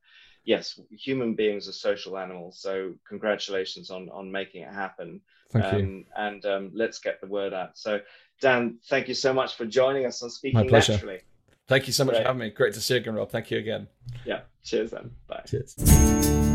[0.44, 2.60] yes, human beings are social animals.
[2.60, 5.20] So congratulations on on making it happen.
[5.50, 6.04] Thank um, you.
[6.16, 7.78] And um, let's get the word out.
[7.78, 8.00] So
[8.40, 11.20] Dan, thank you so much for joining us on Speaking Naturally.
[11.68, 12.22] Thank you so much Great.
[12.22, 12.50] for having me.
[12.50, 13.30] Great to see you again, Rob.
[13.30, 13.86] Thank you again.
[14.24, 14.40] Yeah.
[14.64, 15.10] Cheers then.
[15.28, 15.44] Bye.
[15.46, 16.48] Cheers.